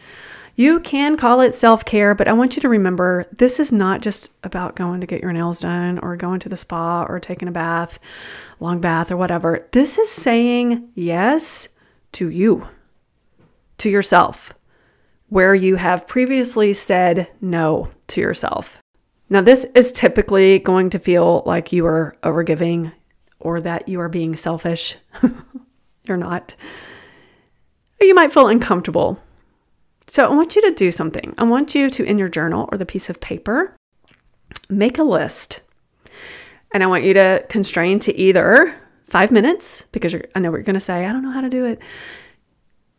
You 0.56 0.80
can 0.80 1.16
call 1.16 1.40
it 1.40 1.54
self 1.54 1.84
care, 1.84 2.14
but 2.14 2.28
I 2.28 2.32
want 2.32 2.56
you 2.56 2.62
to 2.62 2.68
remember 2.68 3.26
this 3.32 3.60
is 3.60 3.72
not 3.72 4.02
just 4.02 4.32
about 4.44 4.76
going 4.76 5.00
to 5.00 5.06
get 5.06 5.22
your 5.22 5.32
nails 5.32 5.60
done 5.60 5.98
or 6.00 6.16
going 6.16 6.40
to 6.40 6.48
the 6.48 6.56
spa 6.56 7.04
or 7.08 7.20
taking 7.20 7.48
a 7.48 7.52
bath, 7.52 7.98
long 8.58 8.80
bath 8.80 9.10
or 9.10 9.16
whatever. 9.16 9.66
This 9.72 9.98
is 9.98 10.10
saying 10.10 10.88
yes 10.94 11.68
to 12.12 12.28
you, 12.28 12.68
to 13.78 13.88
yourself, 13.88 14.54
where 15.28 15.54
you 15.54 15.76
have 15.76 16.06
previously 16.06 16.74
said 16.74 17.28
no 17.40 17.88
to 18.08 18.20
yourself. 18.20 18.80
Now, 19.32 19.40
this 19.40 19.64
is 19.76 19.92
typically 19.92 20.58
going 20.58 20.90
to 20.90 20.98
feel 20.98 21.44
like 21.46 21.72
you 21.72 21.86
are 21.86 22.16
overgiving 22.24 22.92
or 23.38 23.60
that 23.60 23.88
you 23.88 24.00
are 24.00 24.08
being 24.08 24.34
selfish. 24.34 24.96
You're 26.04 26.16
not. 26.16 26.56
You 28.00 28.14
might 28.14 28.32
feel 28.32 28.48
uncomfortable. 28.48 29.20
So 30.10 30.26
I 30.26 30.34
want 30.34 30.56
you 30.56 30.62
to 30.62 30.72
do 30.72 30.90
something. 30.90 31.34
I 31.38 31.44
want 31.44 31.72
you 31.76 31.88
to, 31.88 32.04
in 32.04 32.18
your 32.18 32.26
journal 32.26 32.68
or 32.72 32.78
the 32.78 32.84
piece 32.84 33.08
of 33.08 33.20
paper, 33.20 33.76
make 34.68 34.98
a 34.98 35.04
list. 35.04 35.60
And 36.72 36.82
I 36.82 36.88
want 36.88 37.04
you 37.04 37.14
to 37.14 37.46
constrain 37.48 38.00
to 38.00 38.16
either 38.16 38.74
five 39.06 39.30
minutes, 39.30 39.86
because 39.92 40.16
I 40.34 40.40
know 40.40 40.50
what 40.50 40.56
you're 40.56 40.64
going 40.64 40.74
to 40.74 40.80
say, 40.80 41.06
I 41.06 41.12
don't 41.12 41.22
know 41.22 41.30
how 41.30 41.40
to 41.40 41.48
do 41.48 41.64
it. 41.64 41.78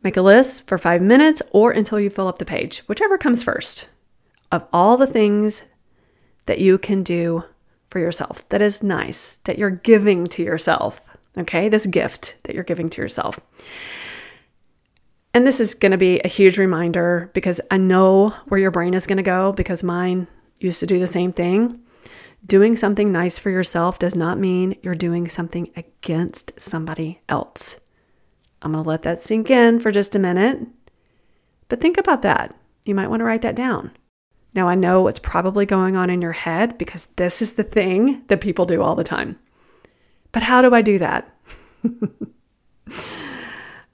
Make 0.03 0.15
a 0.15 0.21
list 0.21 0.67
for 0.67 0.77
five 0.77 1.01
minutes 1.01 1.41
or 1.51 1.71
until 1.71 1.99
you 1.99 2.09
fill 2.09 2.29
up 2.29 2.39
the 2.39 2.45
page, 2.45 2.79
whichever 2.87 3.17
comes 3.17 3.43
first, 3.43 3.89
of 4.49 4.65
all 4.71 4.95
the 4.95 5.05
things 5.05 5.63
that 6.45 6.59
you 6.59 6.77
can 6.77 7.03
do 7.03 7.43
for 7.89 7.99
yourself 7.99 8.47
that 8.49 8.61
is 8.61 8.83
nice, 8.83 9.37
that 9.43 9.59
you're 9.59 9.69
giving 9.69 10.27
to 10.27 10.43
yourself. 10.43 11.01
Okay, 11.37 11.67
this 11.67 11.87
gift 11.87 12.37
that 12.43 12.55
you're 12.55 12.63
giving 12.63 12.89
to 12.89 13.01
yourself. 13.01 13.37
And 15.33 15.47
this 15.47 15.61
is 15.61 15.73
going 15.73 15.93
to 15.93 15.97
be 15.97 16.19
a 16.19 16.27
huge 16.27 16.57
reminder 16.57 17.31
because 17.33 17.61
I 17.71 17.77
know 17.77 18.29
where 18.47 18.59
your 18.59 18.71
brain 18.71 18.93
is 18.93 19.07
going 19.07 19.17
to 19.17 19.23
go 19.23 19.53
because 19.53 19.83
mine 19.83 20.27
used 20.59 20.81
to 20.81 20.87
do 20.87 20.99
the 20.99 21.07
same 21.07 21.31
thing. 21.31 21.79
Doing 22.45 22.75
something 22.75 23.11
nice 23.11 23.39
for 23.39 23.49
yourself 23.49 23.99
does 23.99 24.15
not 24.15 24.39
mean 24.39 24.75
you're 24.81 24.95
doing 24.95 25.29
something 25.29 25.69
against 25.75 26.59
somebody 26.59 27.21
else. 27.29 27.79
I'm 28.61 28.73
going 28.73 28.83
to 28.83 28.89
let 28.89 29.03
that 29.03 29.21
sink 29.21 29.49
in 29.49 29.79
for 29.79 29.91
just 29.91 30.15
a 30.15 30.19
minute. 30.19 30.59
But 31.69 31.81
think 31.81 31.97
about 31.97 32.23
that. 32.23 32.53
You 32.83 32.95
might 32.95 33.09
want 33.09 33.21
to 33.21 33.25
write 33.25 33.43
that 33.43 33.55
down. 33.55 33.91
Now, 34.53 34.67
I 34.67 34.75
know 34.75 35.01
what's 35.01 35.19
probably 35.19 35.65
going 35.65 35.95
on 35.95 36.09
in 36.09 36.21
your 36.21 36.33
head 36.33 36.77
because 36.77 37.07
this 37.15 37.41
is 37.41 37.53
the 37.53 37.63
thing 37.63 38.23
that 38.27 38.41
people 38.41 38.65
do 38.65 38.81
all 38.81 38.95
the 38.95 39.03
time. 39.03 39.39
But 40.33 40.43
how 40.43 40.61
do 40.61 40.75
I 40.75 40.81
do 40.81 40.99
that? 40.99 41.33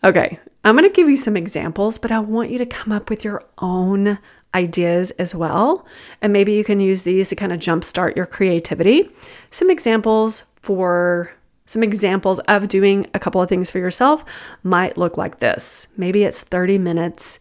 okay, 0.04 0.40
I'm 0.68 0.76
going 0.76 0.84
to 0.84 0.94
give 0.94 1.08
you 1.08 1.16
some 1.16 1.38
examples, 1.38 1.98
but 1.98 2.12
I 2.12 2.20
want 2.20 2.50
you 2.50 2.58
to 2.58 2.66
come 2.66 2.92
up 2.92 3.10
with 3.10 3.24
your 3.24 3.42
own 3.60 4.20
ideas 4.54 5.12
as 5.12 5.34
well. 5.34 5.86
And 6.22 6.34
maybe 6.34 6.52
you 6.52 6.66
can 6.66 6.82
use 6.82 7.04
these 7.04 7.30
to 7.30 7.38
kind 7.38 7.54
of 7.54 7.60
jumpstart 7.60 8.18
your 8.18 8.26
creativity. 8.26 9.10
Some 9.50 9.70
examples 9.70 10.44
for 10.62 11.32
some 11.68 11.84
examples 11.84 12.40
of 12.50 12.68
doing 12.68 13.08
a 13.14 13.20
couple 13.20 13.42
of 13.42 13.48
things 13.48 13.72
for 13.72 13.80
yourself 13.80 14.26
might 14.64 14.98
look 14.98 15.16
like 15.16 15.40
this. 15.40 15.88
Maybe 15.96 16.24
it's 16.24 16.42
30 16.42 16.80
minutes 16.80 17.40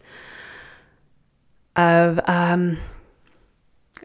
of 1.75 2.21
um, 2.29 2.77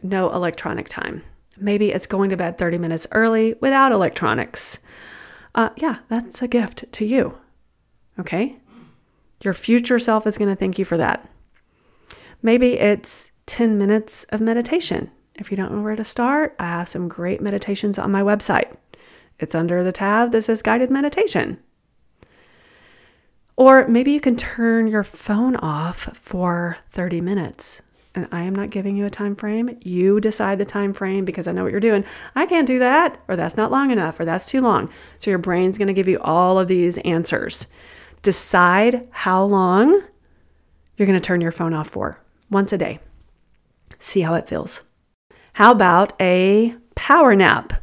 no 0.01 0.33
electronic 0.33 0.89
time. 0.89 1.23
Maybe 1.57 1.93
it's 1.93 2.07
going 2.07 2.29
to 2.31 2.35
bed 2.35 2.57
30 2.57 2.77
minutes 2.77 3.07
early 3.13 3.55
without 3.61 3.93
electronics. 3.93 4.79
Uh, 5.55 5.69
yeah, 5.77 5.99
that's 6.09 6.41
a 6.41 6.47
gift 6.49 6.91
to 6.91 7.05
you. 7.05 7.37
Okay? 8.19 8.57
Your 9.43 9.53
future 9.53 9.99
self 9.99 10.25
is 10.25 10.37
going 10.37 10.49
to 10.49 10.55
thank 10.55 10.79
you 10.79 10.85
for 10.85 10.97
that. 10.97 11.29
Maybe 12.41 12.79
it's 12.79 13.31
10 13.45 13.77
minutes 13.77 14.23
of 14.29 14.41
meditation. 14.41 15.11
If 15.35 15.51
you 15.51 15.57
don't 15.57 15.73
know 15.73 15.81
where 15.81 15.95
to 15.95 16.03
start, 16.03 16.55
I 16.59 16.65
have 16.65 16.89
some 16.89 17.07
great 17.07 17.41
meditations 17.41 17.99
on 17.99 18.11
my 18.11 18.21
website. 18.21 18.75
It's 19.39 19.55
under 19.55 19.83
the 19.83 19.91
tab 19.91 20.31
that 20.31 20.43
says 20.43 20.61
guided 20.61 20.89
meditation. 20.89 21.59
Or 23.55 23.87
maybe 23.87 24.11
you 24.11 24.19
can 24.19 24.35
turn 24.35 24.87
your 24.87 25.03
phone 25.03 25.55
off 25.57 26.09
for 26.13 26.77
30 26.89 27.21
minutes 27.21 27.81
and 28.15 28.27
I 28.31 28.43
am 28.43 28.53
not 28.53 28.69
giving 28.69 28.95
you 28.95 29.05
a 29.05 29.09
time 29.09 29.35
frame. 29.35 29.77
You 29.81 30.19
decide 30.19 30.59
the 30.59 30.65
time 30.65 30.93
frame 30.93 31.25
because 31.25 31.47
I 31.47 31.51
know 31.51 31.63
what 31.63 31.71
you're 31.71 31.79
doing. 31.79 32.05
I 32.35 32.45
can't 32.45 32.67
do 32.67 32.79
that, 32.79 33.19
or 33.27 33.35
that's 33.35 33.57
not 33.57 33.71
long 33.71 33.91
enough, 33.91 34.19
or 34.19 34.25
that's 34.25 34.45
too 34.45 34.61
long. 34.61 34.89
So 35.17 35.31
your 35.31 35.39
brain's 35.39 35.77
going 35.77 35.87
to 35.87 35.93
give 35.93 36.07
you 36.07 36.19
all 36.19 36.59
of 36.59 36.67
these 36.67 36.99
answers. 36.99 37.67
Decide 38.23 39.07
how 39.11 39.43
long 39.43 40.01
you're 40.97 41.05
going 41.05 41.19
to 41.19 41.25
turn 41.25 41.41
your 41.41 41.51
phone 41.51 41.73
off 41.73 41.89
for 41.89 42.19
once 42.49 42.73
a 42.73 42.77
day. 42.77 42.99
See 43.99 44.21
how 44.21 44.33
it 44.33 44.47
feels. 44.47 44.81
How 45.53 45.71
about 45.71 46.13
a 46.19 46.75
power 46.95 47.35
nap. 47.35 47.73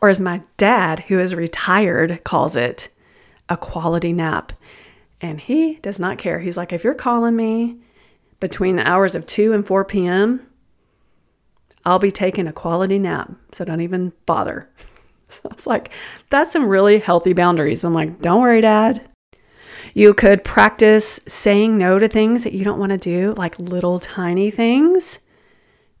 Or 0.00 0.08
as 0.08 0.20
my 0.20 0.42
dad, 0.56 1.00
who 1.00 1.18
is 1.18 1.34
retired, 1.34 2.22
calls 2.24 2.56
it, 2.56 2.88
a 3.48 3.56
quality 3.56 4.12
nap. 4.12 4.52
And 5.20 5.40
he 5.40 5.76
does 5.76 5.98
not 5.98 6.18
care. 6.18 6.38
He's 6.38 6.56
like, 6.56 6.72
if 6.72 6.84
you're 6.84 6.94
calling 6.94 7.34
me 7.34 7.78
between 8.40 8.76
the 8.76 8.88
hours 8.88 9.14
of 9.14 9.26
2 9.26 9.52
and 9.52 9.66
4 9.66 9.84
p.m., 9.84 10.46
I'll 11.84 11.98
be 11.98 12.10
taking 12.10 12.46
a 12.46 12.52
quality 12.52 12.98
nap. 12.98 13.32
So 13.52 13.64
don't 13.64 13.80
even 13.80 14.12
bother. 14.26 14.70
So 15.26 15.48
I 15.50 15.54
was 15.54 15.66
like, 15.66 15.90
that's 16.28 16.52
some 16.52 16.68
really 16.68 16.98
healthy 16.98 17.32
boundaries. 17.32 17.82
I'm 17.82 17.94
like, 17.94 18.20
don't 18.20 18.42
worry, 18.42 18.60
dad. 18.60 19.02
You 19.92 20.14
could 20.14 20.42
practice 20.42 21.20
saying 21.28 21.76
no 21.76 21.98
to 21.98 22.08
things 22.08 22.44
that 22.44 22.54
you 22.54 22.64
don't 22.64 22.78
want 22.78 22.92
to 22.92 22.98
do, 22.98 23.34
like 23.36 23.58
little 23.58 24.00
tiny 24.00 24.50
things. 24.50 25.20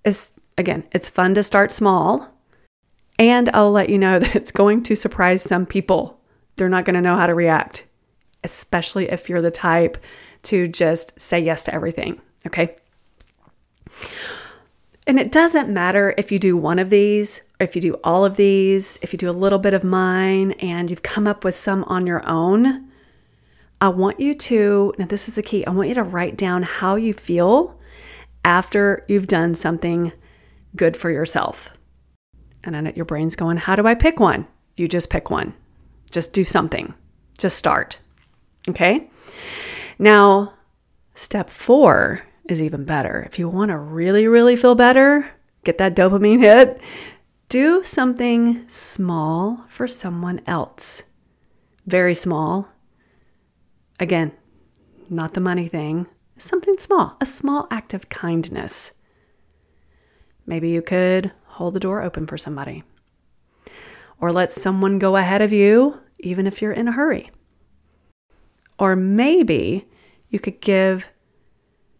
It's 0.04 0.32
again, 0.56 0.84
it's 0.92 1.10
fun 1.10 1.34
to 1.34 1.42
start 1.42 1.72
small. 1.72 2.30
And 3.18 3.48
I'll 3.54 3.70
let 3.70 3.90
you 3.90 3.98
know 3.98 4.18
that 4.20 4.36
it's 4.36 4.52
going 4.52 4.82
to 4.84 4.96
surprise 4.96 5.42
some 5.42 5.66
people. 5.66 6.20
They're 6.56 6.68
not 6.68 6.84
going 6.84 6.94
to 6.94 7.00
know 7.00 7.16
how 7.16 7.26
to 7.26 7.34
react, 7.34 7.86
especially 8.42 9.10
if 9.10 9.28
you're 9.28 9.42
the 9.42 9.50
type 9.50 9.98
to 10.44 10.68
just 10.68 11.18
say 11.18 11.40
yes 11.40 11.64
to 11.64 11.74
everything. 11.74 12.20
Okay. 12.46 12.76
And 15.06 15.18
it 15.18 15.32
doesn't 15.32 15.68
matter 15.68 16.14
if 16.16 16.32
you 16.32 16.38
do 16.38 16.56
one 16.56 16.78
of 16.78 16.88
these, 16.88 17.42
if 17.60 17.76
you 17.76 17.82
do 17.82 17.94
all 18.04 18.24
of 18.24 18.36
these, 18.36 18.98
if 19.02 19.12
you 19.12 19.18
do 19.18 19.28
a 19.28 19.32
little 19.32 19.58
bit 19.58 19.74
of 19.74 19.84
mine 19.84 20.52
and 20.52 20.88
you've 20.88 21.02
come 21.02 21.26
up 21.26 21.44
with 21.44 21.54
some 21.54 21.84
on 21.84 22.06
your 22.06 22.26
own. 22.26 22.88
I 23.84 23.88
want 23.88 24.18
you 24.18 24.32
to, 24.32 24.94
now 24.96 25.04
this 25.04 25.28
is 25.28 25.34
the 25.34 25.42
key, 25.42 25.66
I 25.66 25.70
want 25.70 25.90
you 25.90 25.94
to 25.96 26.02
write 26.02 26.38
down 26.38 26.62
how 26.62 26.96
you 26.96 27.12
feel 27.12 27.78
after 28.42 29.04
you've 29.08 29.26
done 29.26 29.54
something 29.54 30.10
good 30.74 30.96
for 30.96 31.10
yourself. 31.10 31.68
And 32.62 32.74
then 32.74 32.90
your 32.96 33.04
brain's 33.04 33.36
going, 33.36 33.58
How 33.58 33.76
do 33.76 33.86
I 33.86 33.94
pick 33.94 34.18
one? 34.18 34.46
You 34.78 34.88
just 34.88 35.10
pick 35.10 35.28
one. 35.28 35.52
Just 36.10 36.32
do 36.32 36.44
something. 36.44 36.94
Just 37.36 37.58
start. 37.58 37.98
Okay. 38.70 39.10
Now, 39.98 40.54
step 41.14 41.50
four 41.50 42.22
is 42.48 42.62
even 42.62 42.86
better. 42.86 43.22
If 43.26 43.38
you 43.38 43.50
want 43.50 43.68
to 43.68 43.76
really, 43.76 44.28
really 44.28 44.56
feel 44.56 44.74
better, 44.74 45.30
get 45.62 45.76
that 45.76 45.94
dopamine 45.94 46.40
hit, 46.40 46.80
do 47.50 47.82
something 47.82 48.66
small 48.66 49.66
for 49.68 49.86
someone 49.86 50.40
else. 50.46 51.02
Very 51.86 52.14
small. 52.14 52.66
Again, 54.00 54.32
not 55.08 55.34
the 55.34 55.40
money 55.40 55.68
thing, 55.68 56.06
something 56.36 56.76
small, 56.78 57.16
a 57.20 57.26
small 57.26 57.66
act 57.70 57.94
of 57.94 58.08
kindness. 58.08 58.92
Maybe 60.46 60.70
you 60.70 60.82
could 60.82 61.32
hold 61.46 61.74
the 61.74 61.80
door 61.80 62.02
open 62.02 62.26
for 62.26 62.36
somebody, 62.36 62.82
or 64.20 64.32
let 64.32 64.50
someone 64.50 64.98
go 64.98 65.16
ahead 65.16 65.42
of 65.42 65.52
you, 65.52 66.00
even 66.20 66.46
if 66.46 66.60
you're 66.60 66.72
in 66.72 66.88
a 66.88 66.92
hurry. 66.92 67.30
Or 68.78 68.96
maybe 68.96 69.86
you 70.28 70.40
could 70.40 70.60
give 70.60 71.08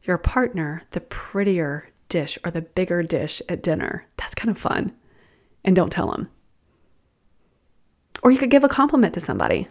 your 0.02 0.18
partner 0.18 0.82
the 0.90 1.00
prettier 1.00 1.88
dish 2.08 2.38
or 2.44 2.50
the 2.50 2.62
bigger 2.62 3.02
dish 3.02 3.40
at 3.48 3.62
dinner. 3.62 4.06
That's 4.16 4.34
kind 4.34 4.50
of 4.50 4.58
fun. 4.58 4.92
And 5.64 5.74
don't 5.74 5.90
tell 5.90 6.10
them. 6.10 6.28
Or 8.22 8.30
you 8.30 8.38
could 8.38 8.50
give 8.50 8.64
a 8.64 8.68
compliment 8.68 9.14
to 9.14 9.20
somebody. 9.20 9.68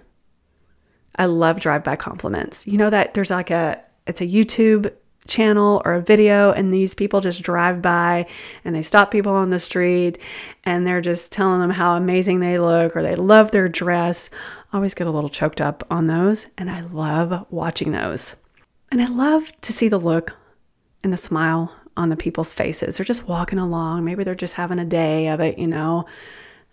I 1.18 1.26
love 1.26 1.60
drive 1.60 1.84
by 1.84 1.96
compliments. 1.96 2.68
You 2.68 2.78
know 2.78 2.90
that 2.90 3.14
there's 3.14 3.30
like 3.30 3.52
a 3.52 3.82
it's 4.08 4.22
a 4.22 4.28
YouTube 4.28 4.92
channel 5.28 5.82
or 5.86 5.94
a 5.94 6.02
video 6.02 6.52
and 6.52 6.74
these 6.74 6.94
people 6.94 7.22
just 7.22 7.44
drive 7.44 7.82
by 7.82 8.26
and 8.66 8.76
they 8.76 8.82
stop 8.82 9.10
people 9.10 9.32
on 9.32 9.52
the 9.52 9.60
street 9.60 10.18
and 10.66 10.86
they're 10.86 11.00
just 11.00 11.32
telling 11.32 11.62
them 11.62 11.70
how 11.70 11.96
amazing 11.96 12.42
they 12.42 12.58
look 12.58 12.96
or 12.96 13.02
they 13.02 13.16
love 13.16 13.52
their 13.52 13.70
dress. 13.70 14.30
I 14.72 14.78
always 14.78 14.94
get 14.94 15.08
a 15.08 15.12
little 15.12 15.30
choked 15.30 15.62
up 15.62 15.86
on 15.90 16.08
those 16.08 16.48
and 16.58 16.70
I 16.70 16.82
love 16.82 17.46
watching 17.52 17.92
those. 17.92 18.36
And 18.92 19.02
I 19.02 19.06
love 19.06 19.52
to 19.62 19.72
see 19.72 19.88
the 19.88 19.98
look 19.98 20.36
and 21.04 21.14
the 21.14 21.18
smile 21.18 21.74
on 21.96 22.10
the 22.10 22.16
people's 22.16 22.54
faces. 22.54 22.98
They're 22.98 23.06
just 23.06 23.28
walking 23.28 23.60
along. 23.60 24.04
Maybe 24.04 24.24
they're 24.24 24.36
just 24.36 24.56
having 24.56 24.80
a 24.80 24.86
day 24.86 25.28
of 25.28 25.40
it, 25.40 25.58
you 25.58 25.68
know. 25.68 26.06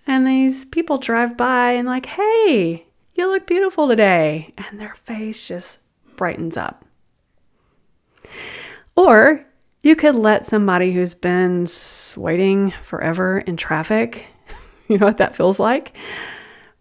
And 0.06 0.26
these 0.26 0.64
people 0.64 0.98
drive 0.98 1.36
by 1.36 1.72
and, 1.72 1.86
like, 1.86 2.06
hey, 2.06 2.86
you 3.20 3.28
look 3.28 3.46
beautiful 3.46 3.88
today. 3.88 4.52
And 4.58 4.80
their 4.80 4.94
face 4.94 5.46
just 5.46 5.80
brightens 6.16 6.56
up. 6.56 6.84
Or 8.96 9.44
you 9.82 9.96
could 9.96 10.14
let 10.14 10.44
somebody 10.44 10.92
who's 10.92 11.14
been 11.14 11.66
waiting 12.16 12.72
forever 12.82 13.38
in 13.38 13.56
traffic, 13.56 14.26
you 14.88 14.98
know 14.98 15.06
what 15.06 15.18
that 15.18 15.36
feels 15.36 15.58
like? 15.58 15.96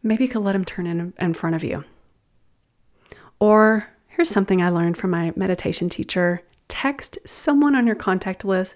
Maybe 0.02 0.26
you 0.26 0.30
could 0.30 0.42
let 0.42 0.54
them 0.54 0.66
turn 0.66 0.88
in 0.88 1.14
in 1.20 1.34
front 1.34 1.56
of 1.56 1.64
you. 1.64 1.84
Or 3.40 3.88
Here's 4.20 4.30
something 4.30 4.62
I 4.62 4.68
learned 4.68 4.98
from 4.98 5.12
my 5.12 5.32
meditation 5.38 5.88
teacher 5.88 6.42
text 6.68 7.18
someone 7.26 7.74
on 7.74 7.88
your 7.88 7.96
contact 7.96 8.44
list 8.44 8.76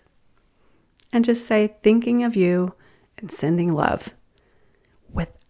and 1.12 1.26
just 1.26 1.46
say, 1.46 1.76
thinking 1.84 2.24
of 2.24 2.38
you 2.38 2.74
and 3.18 3.30
sending 3.30 3.74
love 3.74 4.14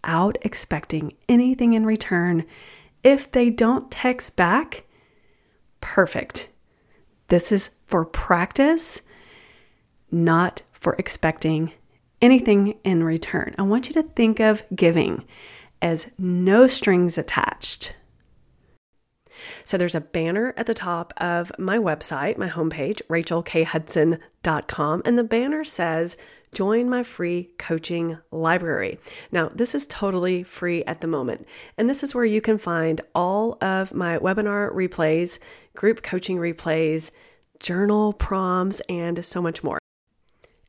without 0.04 0.38
expecting 0.42 1.14
anything 1.30 1.74
in 1.74 1.86
return. 1.86 2.46
If 3.04 3.32
they 3.32 3.50
don't 3.50 3.90
text 3.92 4.36
back, 4.36 4.84
perfect. 5.82 6.50
This 7.30 7.52
is 7.52 7.72
for 7.88 8.06
practice, 8.06 9.02
not 10.12 10.62
for 10.72 10.96
expecting 11.00 11.72
anything 12.22 12.76
in 12.84 13.04
return. 13.04 13.56
I 13.58 13.64
want 13.64 13.90
you 13.90 13.94
to 13.94 14.04
think 14.04 14.40
of 14.40 14.64
giving 14.76 15.26
as 15.82 16.12
no 16.18 16.68
strings 16.68 17.18
attached. 17.18 17.96
So 19.66 19.78
there's 19.78 19.96
a 19.96 20.02
banner 20.02 20.54
at 20.56 20.68
the 20.68 20.74
top 20.74 21.14
of 21.18 21.52
my 21.58 21.78
website, 21.78 22.38
my 22.38 22.48
homepage, 22.50 23.02
rachelkhudson.com, 23.10 25.02
and 25.06 25.18
the 25.18 25.24
banner 25.24 25.64
says, 25.64 26.16
Join 26.54 26.90
my 26.90 27.02
free 27.02 27.50
coaching 27.58 28.18
library. 28.32 29.00
Now, 29.32 29.50
this 29.56 29.74
is 29.74 29.88
totally 29.88 30.44
free 30.44 30.84
at 30.86 31.02
the 31.02 31.08
moment, 31.08 31.48
and 31.78 31.90
this 31.90 32.04
is 32.04 32.14
where 32.14 32.26
you 32.26 32.42
can 32.42 32.60
find 32.60 33.02
all 33.16 33.58
of 33.62 33.94
my 33.94 34.20
webinar 34.20 34.72
replays, 34.72 35.40
group 35.76 36.04
coaching 36.04 36.38
replays, 36.38 37.12
journal 37.60 38.14
prompts, 38.14 38.82
and 38.82 39.26
so 39.26 39.42
much 39.42 39.64
more. 39.64 39.80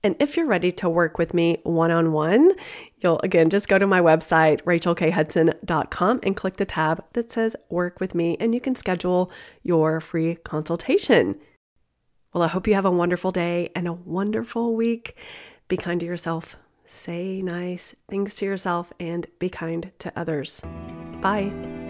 And 0.02 0.16
if 0.20 0.36
you're 0.36 0.46
ready 0.46 0.70
to 0.72 0.88
work 0.88 1.18
with 1.18 1.32
me 1.34 1.58
one 1.64 1.90
on 1.90 2.12
one, 2.12 2.52
you'll 2.98 3.20
again 3.20 3.50
just 3.50 3.68
go 3.68 3.78
to 3.78 3.86
my 3.86 4.00
website, 4.00 4.62
rachelkhudson.com, 4.62 6.20
and 6.22 6.36
click 6.36 6.56
the 6.56 6.66
tab 6.66 7.04
that 7.12 7.32
says 7.32 7.56
Work 7.68 8.00
with 8.00 8.14
Me, 8.14 8.36
and 8.40 8.54
you 8.54 8.60
can 8.60 8.74
schedule 8.74 9.30
your 9.62 10.00
free 10.00 10.36
consultation. 10.36 11.38
Well, 12.32 12.42
I 12.42 12.48
hope 12.48 12.66
you 12.66 12.74
have 12.74 12.84
a 12.84 12.90
wonderful 12.90 13.30
day 13.30 13.70
and 13.74 13.86
a 13.86 13.92
wonderful 13.92 14.74
week. 14.74 15.16
Be 15.68 15.76
kind 15.76 16.00
to 16.00 16.06
yourself, 16.06 16.56
say 16.84 17.42
nice 17.42 17.94
things 18.08 18.34
to 18.36 18.44
yourself, 18.44 18.92
and 19.00 19.26
be 19.38 19.48
kind 19.48 19.90
to 19.98 20.12
others. 20.16 20.62
Bye. 21.20 21.83